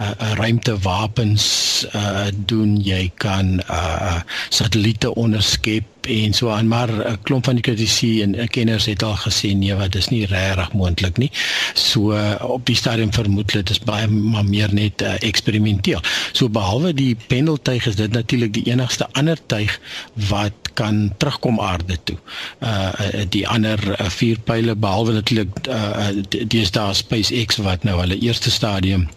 uh, 0.00 0.10
uh, 0.10 0.32
ruimtewapens 0.34 1.46
uh 1.94 2.26
doen 2.32 2.76
jy 2.82 3.10
kan 3.14 3.60
uh 3.70 4.20
satelliete 4.48 5.14
onderskep 5.14 5.84
en 6.08 6.32
so 6.32 6.48
aan 6.48 6.68
maar 6.68 6.88
'n 6.88 7.18
klomp 7.22 7.44
van 7.44 7.54
die 7.54 7.62
kritici 7.62 8.22
en 8.22 8.48
kenners 8.48 8.84
het 8.84 9.02
al 9.02 9.16
gesê 9.16 9.52
nee 9.56 9.74
wat 9.74 9.94
is 9.94 10.08
nie 10.08 10.26
regtig 10.26 10.72
moontlik 10.72 11.16
nie. 11.16 11.30
So 11.74 12.16
op 12.40 12.66
die 12.66 12.76
stadium 12.76 13.12
vermoed 13.12 13.52
hulle 13.52 13.64
dit 13.64 13.76
is 13.76 13.84
baie 13.84 14.08
maar 14.08 14.44
meer 14.44 14.74
net 14.74 15.02
uh, 15.02 15.14
eksperimenteel. 15.20 16.00
So 16.32 16.48
behalwe 16.48 16.94
die 16.94 17.16
pendeltuig 17.26 17.86
is 17.86 17.96
dit 17.96 18.12
natuurlik 18.12 18.52
die 18.52 18.66
enigste 18.72 19.08
ander 19.12 19.38
tuig 19.46 19.80
wat 20.14 20.52
kan 20.80 21.12
terugkom 21.20 21.60
aarde 21.60 21.98
toe. 22.08 22.16
Uh 22.64 23.24
die 23.28 23.44
ander 23.48 23.80
uh, 23.92 24.08
vier 24.16 24.40
pile 24.48 24.74
behalwe 24.74 25.12
natuurlik 25.18 25.68
uh 25.68 26.10
dis 26.56 26.70
daar 26.76 26.94
SpaceX 26.94 27.60
wat 27.66 27.84
nou 27.88 27.98
hulle 28.00 28.18
eerste 28.18 28.50
stadium 28.50 29.08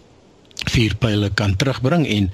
vier 0.70 0.94
pile 1.00 1.30
kan 1.40 1.56
terugbring 1.56 2.06
en 2.08 2.30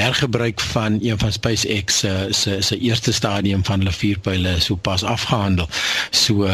hergebruik 0.00 0.60
van 0.72 0.98
een 1.02 1.18
van 1.18 1.32
SpaceX 1.32 1.98
se 1.98 2.12
se 2.30 2.60
se 2.60 2.78
eerste 2.78 3.12
stadium 3.12 3.64
van 3.64 3.84
hulle 3.84 3.94
vier 4.02 4.18
pile 4.18 4.56
sopas 4.60 5.04
afgehandel. 5.04 5.68
So 6.10 6.48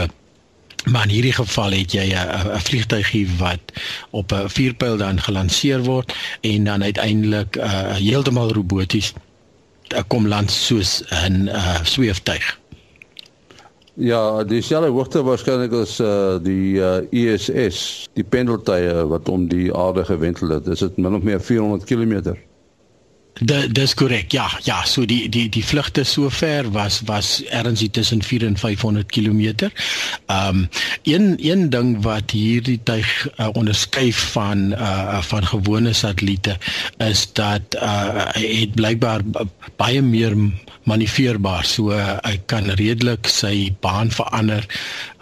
maar 0.87 1.03
in 1.03 1.11
hierdie 1.17 1.35
geval 1.35 1.73
het 1.75 1.93
jy 1.93 2.07
'n 2.15 2.55
'n 2.55 2.61
vliegtuigie 2.69 3.29
wat 3.39 3.61
op 4.11 4.33
'n 4.33 4.49
vierpyl 4.49 4.97
dan 4.97 5.21
gelanseer 5.21 5.83
word 5.83 6.15
en 6.41 6.65
dan 6.65 6.83
uiteindelik 6.83 7.57
uh, 7.57 7.95
heeltemal 7.95 8.53
roboties 8.53 9.13
uh, 9.13 9.26
kom 10.09 10.29
land 10.29 10.51
soos 10.51 11.03
'n 11.11 11.49
uh, 11.49 11.85
sweeftuig. 11.85 12.59
Ja, 13.97 14.45
dieselfde 14.45 14.91
hoogte 14.91 15.23
waarskynlik 15.25 15.73
as 15.73 16.01
uh, 16.01 16.37
die 16.45 16.77
uh, 16.77 17.01
ISS, 17.11 18.09
die 18.13 18.25
pendeltuie 18.25 18.93
wat 19.09 19.29
om 19.29 19.49
die 19.49 19.71
aarde 19.75 20.05
gewentel 20.05 20.49
het. 20.49 20.67
Is 20.67 20.85
dit 20.85 20.97
min 20.97 21.15
of 21.15 21.23
meer 21.23 21.41
400 21.41 21.85
km? 21.89 22.37
Dit 23.37 23.75
dis 23.77 23.93
korrek. 23.95 24.33
Ja, 24.33 24.47
ja, 24.65 24.79
so 24.89 25.05
die 25.05 25.29
die 25.29 25.49
die 25.53 25.65
vlugte 25.65 26.05
so 26.09 26.31
ver 26.33 26.71
was 26.73 27.03
was 27.05 27.43
erns 27.53 27.85
tussen 27.93 28.23
4 28.23 28.47
en 28.47 28.57
500 28.57 29.13
km. 29.13 29.69
Ehm 30.27 30.49
um, 30.49 30.69
een 31.03 31.37
een 31.39 31.71
ding 31.71 32.03
wat 32.03 32.31
hierdie 32.31 32.81
tuig 32.83 33.29
uh, 33.37 33.49
onderskei 33.53 34.13
van 34.13 34.73
uh 34.73 35.21
van 35.23 35.47
gewone 35.47 35.93
satelliete 35.93 36.57
is 36.97 37.33
dat 37.33 37.77
uh 37.77 38.25
het 38.33 38.75
blykbaar 38.75 39.21
baie 39.77 40.03
meer 40.03 40.37
manoeuvreerbaar. 40.87 41.65
So 41.65 41.91
uh, 41.93 42.17
hy 42.23 42.39
kan 42.47 42.71
redelik 42.79 43.29
sy 43.29 43.75
baan 43.81 44.11
verander. 44.15 44.65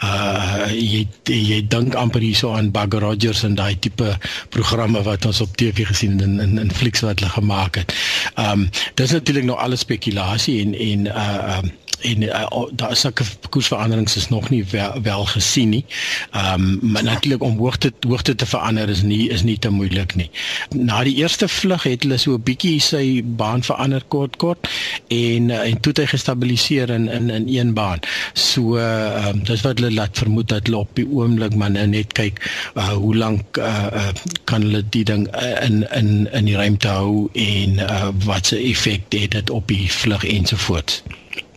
Uh 0.04 0.70
jy 0.70 1.02
jy 1.24 1.60
dink 1.66 1.96
amper 1.98 2.22
hierso 2.22 2.52
aan 2.54 2.70
Bug 2.70 2.94
Rogers 3.00 3.42
en 3.48 3.56
daai 3.58 3.78
tipe 3.78 4.14
programme 4.54 5.02
wat 5.02 5.26
ons 5.26 5.40
op 5.40 5.56
TV 5.56 5.86
gesien 5.88 6.20
in 6.20 6.38
in, 6.40 6.58
in 6.62 6.70
flieks 6.70 7.02
wat 7.02 7.18
hulle 7.18 7.32
gemaak 7.32 7.80
het. 7.80 7.94
Ehm 8.34 8.50
um, 8.50 8.70
dis 8.94 9.10
natuurlik 9.10 9.44
nou 9.44 9.58
alles 9.58 9.80
spekulasie 9.80 10.60
en 10.60 10.74
en 10.74 11.06
uh 11.06 11.58
um, 11.62 11.72
en 12.04 12.22
uh, 12.22 12.62
daar 12.72 12.90
is 12.90 13.00
sulke 13.00 13.24
koersveranderings 13.48 14.16
is 14.16 14.28
nog 14.28 14.50
nie 14.50 14.64
wel, 14.70 15.02
wel 15.02 15.24
gesien 15.24 15.68
nie. 15.68 15.84
Ehm 16.30 16.60
um, 16.60 16.78
maar 16.92 17.04
natuurlik 17.04 17.42
om 17.42 17.58
hoogte 17.58 17.92
hoogte 18.08 18.34
te 18.34 18.46
verander 18.46 18.88
is 18.88 19.02
nie 19.02 19.28
is 19.28 19.42
nie 19.42 19.58
te 19.58 19.70
moeilik 19.70 20.14
nie. 20.14 20.30
Na 20.76 21.02
die 21.04 21.16
eerste 21.16 21.48
vlug 21.48 21.82
het 21.88 22.02
hulle 22.02 22.18
so 22.18 22.36
'n 22.36 22.42
bietjie 22.42 22.80
sy 22.80 23.22
baan 23.24 23.62
verander 23.62 24.04
kort 24.08 24.36
kort 24.36 24.68
en 25.08 25.48
uh, 25.48 25.64
en 25.68 25.80
toe 25.80 25.92
het 25.92 26.02
hy 26.02 26.06
gestabiliseer 26.06 26.90
in 26.90 27.08
in 27.08 27.30
in 27.30 27.48
een 27.48 27.74
baan. 27.74 28.00
So 28.32 28.76
ehm 28.76 29.28
um, 29.28 29.44
dis 29.44 29.64
wat 29.64 29.78
hulle 29.78 29.94
laat 29.94 30.18
vermoed 30.18 30.48
dat 30.48 30.66
hulle 30.66 30.84
op 30.84 30.90
die 30.94 31.08
oomblik 31.08 31.54
maar 31.54 31.70
nou 31.70 31.86
net 31.86 32.12
kyk 32.12 32.40
uh, 32.74 32.88
hoe 32.88 33.16
lank 33.16 33.58
uh, 33.58 33.86
uh, 33.92 34.08
kan 34.44 34.62
hulle 34.62 34.84
die 34.88 35.04
ding 35.04 35.28
in 35.62 35.84
in 35.90 36.28
in 36.32 36.44
die 36.44 36.56
ruimte 36.56 36.88
hou 36.88 37.28
en 37.32 37.78
uh, 37.78 38.08
wat 38.24 38.46
se 38.46 38.58
effek 38.58 39.02
het 39.08 39.30
dit 39.30 39.50
op 39.50 39.68
die 39.68 39.92
vlug 39.92 40.24
ensovoorts. 40.24 41.02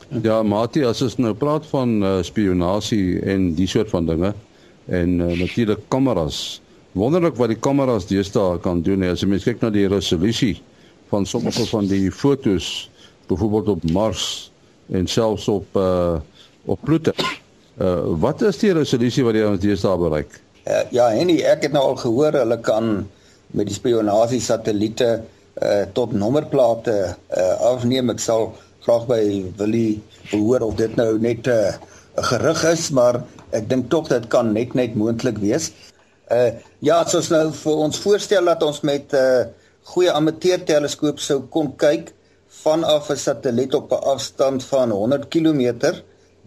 Ja, 0.07 0.39
Mati, 0.43 0.85
as 0.87 1.01
ons 1.03 1.17
nou 1.19 1.33
praat 1.35 1.65
van 1.67 1.97
uh, 1.99 2.11
spionasie 2.23 3.19
en 3.27 3.49
die 3.57 3.67
soort 3.67 3.89
van 3.91 4.05
dinge 4.07 4.31
en 4.87 5.17
uh, 5.19 5.33
natuurlik 5.35 5.81
kameras. 5.91 6.61
Wonderlik 6.95 7.35
wat 7.35 7.51
die 7.51 7.59
kameras 7.59 8.07
deesdae 8.07 8.55
kan 8.63 8.79
doen. 8.85 9.03
As 9.03 9.19
jy 9.19 9.27
mens 9.27 9.43
kyk 9.43 9.59
na 9.61 9.71
die 9.73 9.87
resolusie 9.91 10.55
van 11.11 11.27
sommige 11.27 11.65
van 11.67 11.89
die 11.91 12.07
fotos, 12.11 12.87
byvoorbeeld 13.27 13.73
op 13.75 13.83
Mars 13.91 14.23
en 14.95 15.07
selfs 15.11 15.47
op 15.51 15.75
uh 15.75 16.19
op 16.67 16.79
Pluto. 16.83 17.11
Uh 17.79 18.15
wat 18.23 18.41
is 18.47 18.59
die 18.63 18.71
resolusie 18.75 19.25
wat 19.27 19.35
jy 19.35 19.43
ons 19.47 19.63
deesdae 19.63 19.99
bereik? 19.99 20.39
Uh, 20.67 20.83
ja, 20.95 21.09
en 21.11 21.31
ek 21.35 21.67
het 21.67 21.75
nou 21.75 21.83
al 21.91 21.99
gehoor 21.99 22.39
hulle 22.39 22.57
kan 22.63 22.93
met 23.55 23.67
die 23.67 23.75
spionasie 23.75 24.39
satelliete 24.43 25.17
uh 25.59 25.83
tot 25.95 26.15
nommerplate 26.15 26.95
uh 27.11 27.53
afneem. 27.73 28.15
Ek 28.15 28.23
sal 28.23 28.53
graag 28.87 29.07
by 29.09 29.23
Willie 29.59 29.99
hoor 30.31 30.63
of 30.63 30.77
dit 30.79 30.93
nou 30.95 31.19
net 31.19 31.47
'n 31.47 31.51
uh, 31.51 31.73
gerug 32.31 32.63
is, 32.71 32.89
maar 32.89 33.23
ek 33.51 33.69
dink 33.69 33.89
tog 33.89 34.07
dit 34.07 34.27
kan 34.27 34.53
net 34.53 34.73
net 34.73 34.95
moontlik 34.95 35.37
wees. 35.43 35.71
Uh 36.31 36.51
ja, 36.79 37.03
as 37.03 37.15
ons 37.15 37.29
nou 37.29 37.51
vir 37.51 37.75
ons 37.75 37.99
voorstel 37.99 38.45
dat 38.45 38.63
ons 38.63 38.81
met 38.81 39.11
'n 39.11 39.15
uh, 39.15 39.45
goeie 39.91 40.11
amateur 40.11 40.63
teleskoop 40.63 41.19
sou 41.19 41.41
kon 41.49 41.75
kyk 41.75 42.13
vanaf 42.63 43.09
'n 43.11 43.17
satelliet 43.17 43.73
op 43.75 43.91
'n 43.91 44.03
afstand 44.13 44.63
van 44.63 44.89
100 44.91 45.27
km 45.27 45.61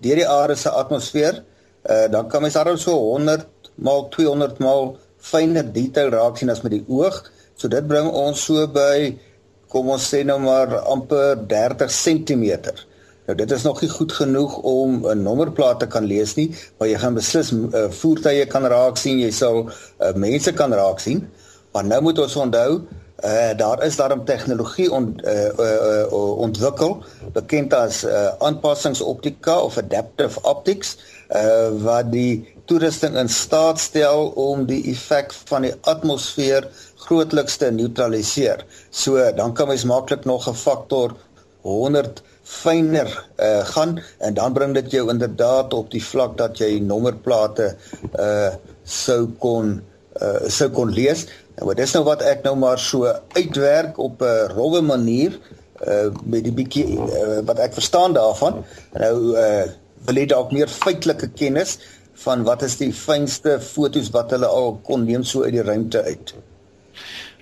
deur 0.00 0.16
die 0.16 0.28
aarde 0.28 0.54
se 0.54 0.70
atmosfeer, 0.70 1.44
uh 1.90 2.08
dan 2.10 2.28
kan 2.28 2.42
mens 2.42 2.54
daarom 2.54 2.76
so 2.76 2.96
100 2.96 3.46
maal 3.74 4.08
200 4.08 4.58
maal 4.58 4.96
fyner 5.18 5.72
detail 5.72 6.08
raak 6.10 6.36
sien 6.36 6.50
as 6.50 6.62
met 6.62 6.72
die 6.72 6.84
oog. 6.88 7.30
So 7.54 7.68
dit 7.68 7.86
bring 7.86 8.08
ons 8.08 8.44
so 8.44 8.66
by 8.66 9.18
kom 9.70 9.90
ons 9.94 10.08
sê 10.12 10.22
nou 10.26 10.38
maar 10.42 10.78
amper 10.90 11.38
30 11.50 11.92
cm. 11.94 12.46
Nou 13.28 13.36
dit 13.38 13.52
is 13.54 13.62
nog 13.62 13.80
nie 13.84 13.90
goed 13.90 14.12
genoeg 14.12 14.56
om 14.66 15.06
'n 15.06 15.22
nommerplaat 15.22 15.80
te 15.80 15.86
kan 15.86 16.04
lees 16.04 16.34
nie, 16.34 16.50
maar 16.78 16.88
jy 16.88 16.98
gaan 16.98 17.14
beslis 17.14 17.52
uh, 17.52 17.86
voertuie 17.90 18.46
kan 18.46 18.66
raak 18.66 18.96
sien, 18.98 19.20
jy 19.20 19.30
sal 19.30 19.68
uh, 19.68 20.14
mense 20.14 20.52
kan 20.52 20.72
raak 20.72 20.98
sien. 20.98 21.28
Maar 21.72 21.84
nou 21.84 22.02
moet 22.02 22.18
ons 22.18 22.36
onthou, 22.36 22.82
uh 23.24 23.52
daar 23.56 23.84
is 23.84 23.96
daarom 23.96 24.24
tegnologie 24.24 24.92
ont, 24.92 25.24
uh, 25.24 25.48
uh, 25.58 26.02
uh 26.12 26.38
ontwikkel 26.38 27.02
bekend 27.32 27.74
as 27.74 28.04
uh 28.04 28.32
aanpassingsoptika 28.38 29.58
of 29.60 29.76
adaptive 29.78 30.40
optics 30.42 30.96
uh 31.28 31.68
wat 31.84 32.12
die 32.12 32.54
toerusting 32.64 33.16
in 33.16 33.28
staat 33.28 33.78
stel 33.78 34.28
om 34.28 34.64
die 34.66 34.82
effek 34.90 35.34
van 35.44 35.62
die 35.62 35.74
atmosfeer 35.80 36.68
grootliks 37.10 37.58
te 37.58 37.72
neutraliseer. 37.74 38.64
So 38.90 39.18
dan 39.36 39.54
kan 39.58 39.68
mens 39.68 39.84
maklik 39.84 40.24
nog 40.24 40.48
'n 40.48 40.54
faktor 40.54 41.16
100 41.62 42.22
fyner 42.42 43.10
uh 43.38 43.64
gaan 43.64 44.00
en 44.18 44.34
dan 44.34 44.52
bring 44.52 44.74
dit 44.74 44.90
jou 44.90 45.10
inderdaad 45.10 45.74
op 45.74 45.90
die 45.90 46.04
vlak 46.04 46.36
dat 46.38 46.58
jy 46.58 46.78
nommerplate 46.80 47.76
uh 48.18 48.54
sou 48.84 49.26
kon 49.38 49.80
uh 50.22 50.48
sou 50.48 50.70
kon 50.70 50.90
lees. 50.90 51.26
Nou 51.56 51.66
wat 51.70 51.78
is 51.78 51.92
nou 51.92 52.04
wat 52.04 52.22
ek 52.22 52.42
nou 52.42 52.56
maar 52.56 52.78
so 52.78 53.12
uitwerk 53.36 53.98
op 53.98 54.22
'n 54.22 54.50
rowwe 54.56 54.80
manier 54.80 55.38
uh 55.86 56.10
met 56.24 56.44
die 56.44 56.52
bietjie 56.52 56.98
uh, 56.98 57.40
wat 57.44 57.58
ek 57.58 57.72
verstaan 57.72 58.12
daarvan. 58.12 58.64
Nou 58.92 59.16
uh 59.36 59.64
wil 60.06 60.16
jy 60.16 60.26
dalk 60.26 60.52
meer 60.52 60.68
feitelike 60.68 61.28
kennis 61.28 61.78
van 62.24 62.44
wat 62.44 62.62
is 62.62 62.76
die 62.76 62.92
fynste 62.92 63.60
fotos 63.60 64.10
wat 64.10 64.30
hulle 64.30 64.46
al 64.46 64.78
kon 64.82 65.04
neem 65.04 65.24
so 65.24 65.42
uit 65.42 65.52
die 65.52 65.64
ruimte 65.64 66.02
uit. 66.02 66.34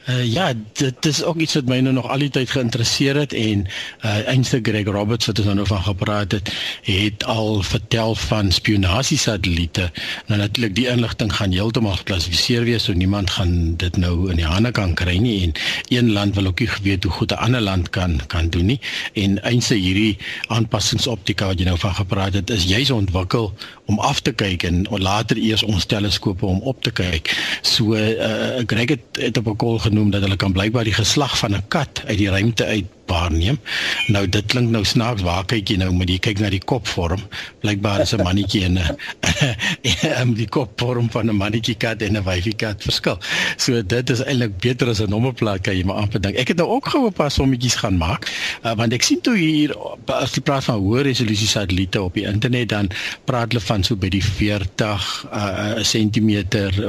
Uh, 0.08 0.24
ja, 0.24 0.52
dit 0.72 1.04
is 1.06 1.22
ook 1.24 1.36
iets 1.36 1.54
wat 1.54 1.66
my 1.68 1.78
nou 1.84 1.92
nog 1.92 2.06
al 2.08 2.22
die 2.24 2.30
tyd 2.32 2.48
geïnteresseer 2.50 3.16
het 3.20 3.32
en 3.36 3.66
uh 4.00 4.28
eenste 4.32 4.60
Greg 4.62 4.86
Roberts 4.88 5.28
wat 5.28 5.42
ons 5.42 5.48
nou 5.52 5.66
van 5.68 5.82
gepraat 5.84 6.32
het, 6.32 6.48
het 6.82 7.24
al 7.24 7.62
vertel 7.62 8.14
van 8.14 8.48
spionasie 8.52 9.18
satelliete. 9.18 9.90
Nou 10.26 10.40
natuurlik 10.40 10.74
die 10.74 10.86
inligting 10.88 11.34
gaan 11.34 11.52
heeltemal 11.52 12.00
geklassifiseer 12.00 12.64
wees, 12.64 12.88
so 12.88 12.92
niemand 12.96 13.30
gaan 13.36 13.76
dit 13.76 13.96
nou 13.96 14.30
in 14.30 14.40
die 14.40 14.48
hande 14.48 14.72
kan 14.72 14.94
kry 14.96 15.18
nie 15.20 15.42
en 15.44 15.52
een 15.92 16.12
land 16.12 16.34
wil 16.34 16.46
ook 16.46 16.64
nie 16.64 16.70
weet 16.82 17.04
hoe 17.04 17.12
goed 17.12 17.32
'n 17.32 17.44
ander 17.44 17.60
land 17.60 17.90
kan 17.90 18.20
kan 18.26 18.48
doen 18.48 18.66
nie. 18.66 18.80
En 19.12 19.38
eenste 19.44 19.74
hierdie 19.74 20.16
aanpassingsoptika 20.46 21.46
wat 21.46 21.58
jy 21.58 21.64
nou 21.64 21.78
van 21.78 21.94
gepraat 21.94 22.32
het, 22.32 22.50
is 22.50 22.64
juis 22.64 22.90
ontwikkel 22.90 23.52
om 23.88 23.98
af 24.04 24.20
te 24.20 24.32
kyk 24.36 24.62
en 24.68 24.84
later 24.90 25.38
eers 25.40 25.64
ons 25.64 25.86
teleskope 25.88 26.46
om 26.46 26.60
op 26.68 26.82
te 26.84 26.92
kyk. 26.92 27.32
So 27.64 27.96
uh 27.96 28.60
Greg 28.68 28.88
het, 28.88 29.20
het 29.20 29.40
op 29.40 29.48
'n 29.48 29.56
kol 29.56 29.78
genoem 29.78 30.10
dat 30.10 30.20
hulle 30.20 30.36
kan 30.36 30.52
blykbaar 30.52 30.84
die 30.84 30.98
geslag 31.00 31.38
van 31.38 31.56
'n 31.56 31.64
kat 31.68 32.02
uit 32.06 32.18
die 32.18 32.28
ruimte 32.28 32.64
uit 32.64 32.84
waarneem. 33.08 33.58
Nou 34.06 34.24
dit 34.28 34.46
klink 34.46 34.70
nou 34.70 34.84
snaaks, 34.84 35.22
waar 35.26 35.44
kyk 35.48 35.72
jy 35.72 35.78
nou 35.80 35.90
met 35.96 36.10
jy 36.10 36.18
kyk 36.22 36.42
na 36.42 36.50
die 36.52 36.62
kopvorm? 36.62 37.22
Blykbaar 37.62 38.04
is 38.04 38.14
'n 38.14 38.22
mannetjie 38.22 38.64
en 38.64 38.78
'n 38.78 40.34
die 40.42 40.48
kopvorm 40.48 41.10
van 41.10 41.30
'n 41.30 41.36
mannetjie 41.36 41.74
kat 41.74 42.02
en 42.02 42.16
'n 42.16 42.24
wyfie 42.24 42.54
kat 42.56 42.82
verskil. 42.82 43.18
So 43.56 43.82
dit 43.82 44.10
is 44.10 44.22
eintlik 44.22 44.58
beter 44.60 44.88
as 44.88 45.00
'n 45.00 45.10
nommerplaat 45.10 45.60
kan 45.60 45.76
jy 45.76 45.84
maar 45.84 45.96
amper 45.96 46.20
dink. 46.20 46.36
Ek 46.36 46.48
het 46.48 46.56
nou 46.56 46.68
ook 46.68 46.88
gehoop 46.88 47.14
pas 47.14 47.34
sommetjies 47.34 47.74
gaan 47.74 47.96
maak, 47.96 48.28
uh, 48.64 48.74
want 48.74 48.92
ek 48.92 49.02
sien 49.02 49.20
toe 49.20 49.36
hier 49.36 49.74
as 50.06 50.34
jy 50.34 50.42
praat 50.42 50.64
van 50.64 50.78
hoë 50.80 51.02
resolusie 51.02 51.48
satelliete 51.48 52.02
op 52.02 52.14
die 52.14 52.26
internet 52.26 52.68
dan 52.68 52.90
praat 53.24 53.52
hulle 53.52 53.64
van 53.64 53.84
so 53.84 53.96
by 53.96 54.08
die 54.08 54.24
40 54.24 55.26
uh, 55.32 55.82
cm 55.82 56.44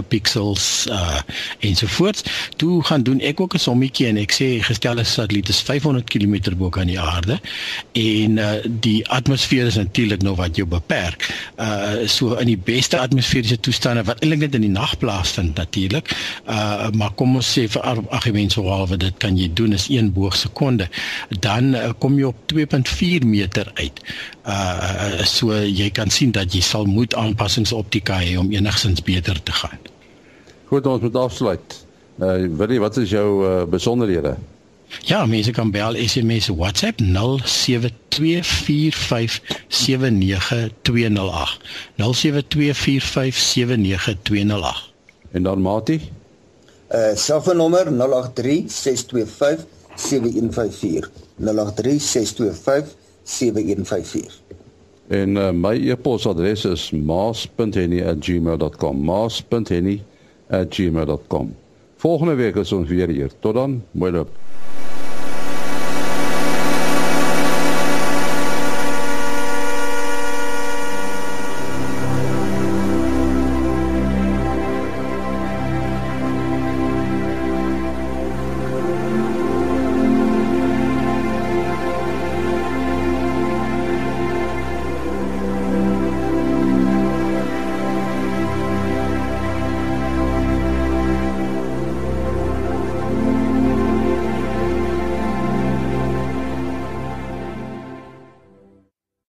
pixels 0.07 0.87
uh, 0.89 1.21
ensovoorts. 1.59 2.23
Toe 2.57 2.83
gaan 2.83 3.03
doen 3.03 3.19
ek 3.21 3.39
ook 3.39 3.53
'n 3.53 3.59
sommetjie 3.59 4.07
en 4.07 4.17
ek 4.17 4.31
sê 4.31 4.59
gestel 4.63 4.99
is 4.99 5.13
satelliet 5.13 5.49
is 5.49 5.61
500 5.61 6.08
km 6.09 6.57
bo 6.59 6.69
kan 6.73 6.89
die 6.89 6.99
aarde 6.99 7.39
en 7.97 8.37
uh, 8.37 8.51
die 8.65 8.99
atmosfeer 9.09 9.69
is 9.69 9.77
natuurlik 9.79 10.23
nou 10.25 10.35
wat 10.39 10.57
jou 10.59 10.67
beperk. 10.69 11.25
Uh 11.57 12.07
so 12.09 12.35
in 12.41 12.49
die 12.49 12.57
beste 12.57 12.99
atmosferiese 12.99 13.59
toestande 13.59 14.03
wat 14.07 14.21
eintlik 14.23 14.43
net 14.45 14.57
in 14.57 14.65
die 14.65 14.73
nag 14.73 14.95
plaasvind 15.01 15.57
natuurlik. 15.59 16.11
Uh 16.45 16.89
maar 16.99 17.13
kom 17.19 17.35
ons 17.39 17.49
sê 17.57 17.67
vir 17.71 18.03
argument 18.09 18.53
sou 18.53 18.65
halwe 18.67 18.97
dit 18.99 19.17
kan 19.21 19.37
jy 19.37 19.49
doen 19.53 19.73
is 19.77 19.89
1 19.89 20.11
boog 20.15 20.35
sekonde. 20.35 20.89
Dan 21.39 21.73
uh, 21.75 21.89
kom 21.99 22.17
jy 22.19 22.29
op 22.31 22.39
2.4 22.53 23.27
meter 23.27 23.71
uit. 23.81 24.03
Uh 24.45 25.25
so 25.25 25.53
jy 25.53 25.89
kan 25.95 26.09
sien 26.13 26.33
dat 26.35 26.53
jy 26.55 26.61
sal 26.65 26.85
moet 26.89 27.15
aanpassingsoptika 27.15 28.21
hê 28.23 28.37
om 28.39 28.51
enigsins 28.51 29.03
beter 29.05 29.43
te 29.43 29.55
gaan. 29.61 29.79
Goed, 30.69 30.85
ons 30.85 31.01
moet 31.01 31.15
afsluit. 31.15 31.81
Uh 32.19 32.47
wil 32.59 32.71
jy 32.71 32.79
wat 32.83 32.97
is 33.01 33.11
jou 33.13 33.27
uh, 33.45 33.59
besonderhede? 33.69 34.37
Ja, 34.97 35.25
mense 35.25 35.51
kan 35.51 35.71
bel 35.71 36.07
SMS 36.07 36.47
WhatsApp 36.47 37.01
0724579208. 37.01 37.05
0724579208. 41.97 42.03
En 45.31 45.43
dan 45.43 45.61
Mati? 45.61 46.01
Uh 46.91 47.09
selfoonnommer 47.13 47.85
0836257154. 47.85 47.89
0836257154. 51.39 51.43
En 55.07 55.35
uh, 55.35 55.51
my 55.51 55.89
e-posadres 55.89 56.65
is 56.65 56.91
maas.henny@gmail.com. 56.91 59.03
maas.henny@gmail.com. 59.03 61.55
Volgende 61.95 62.33
week 62.33 62.55
is 62.55 62.71
ons 62.71 62.87
weer 62.87 63.09
hier. 63.09 63.31
Tot 63.39 63.53
dan. 63.53 63.83
Mooi 63.91 64.11
loop. 64.11 64.29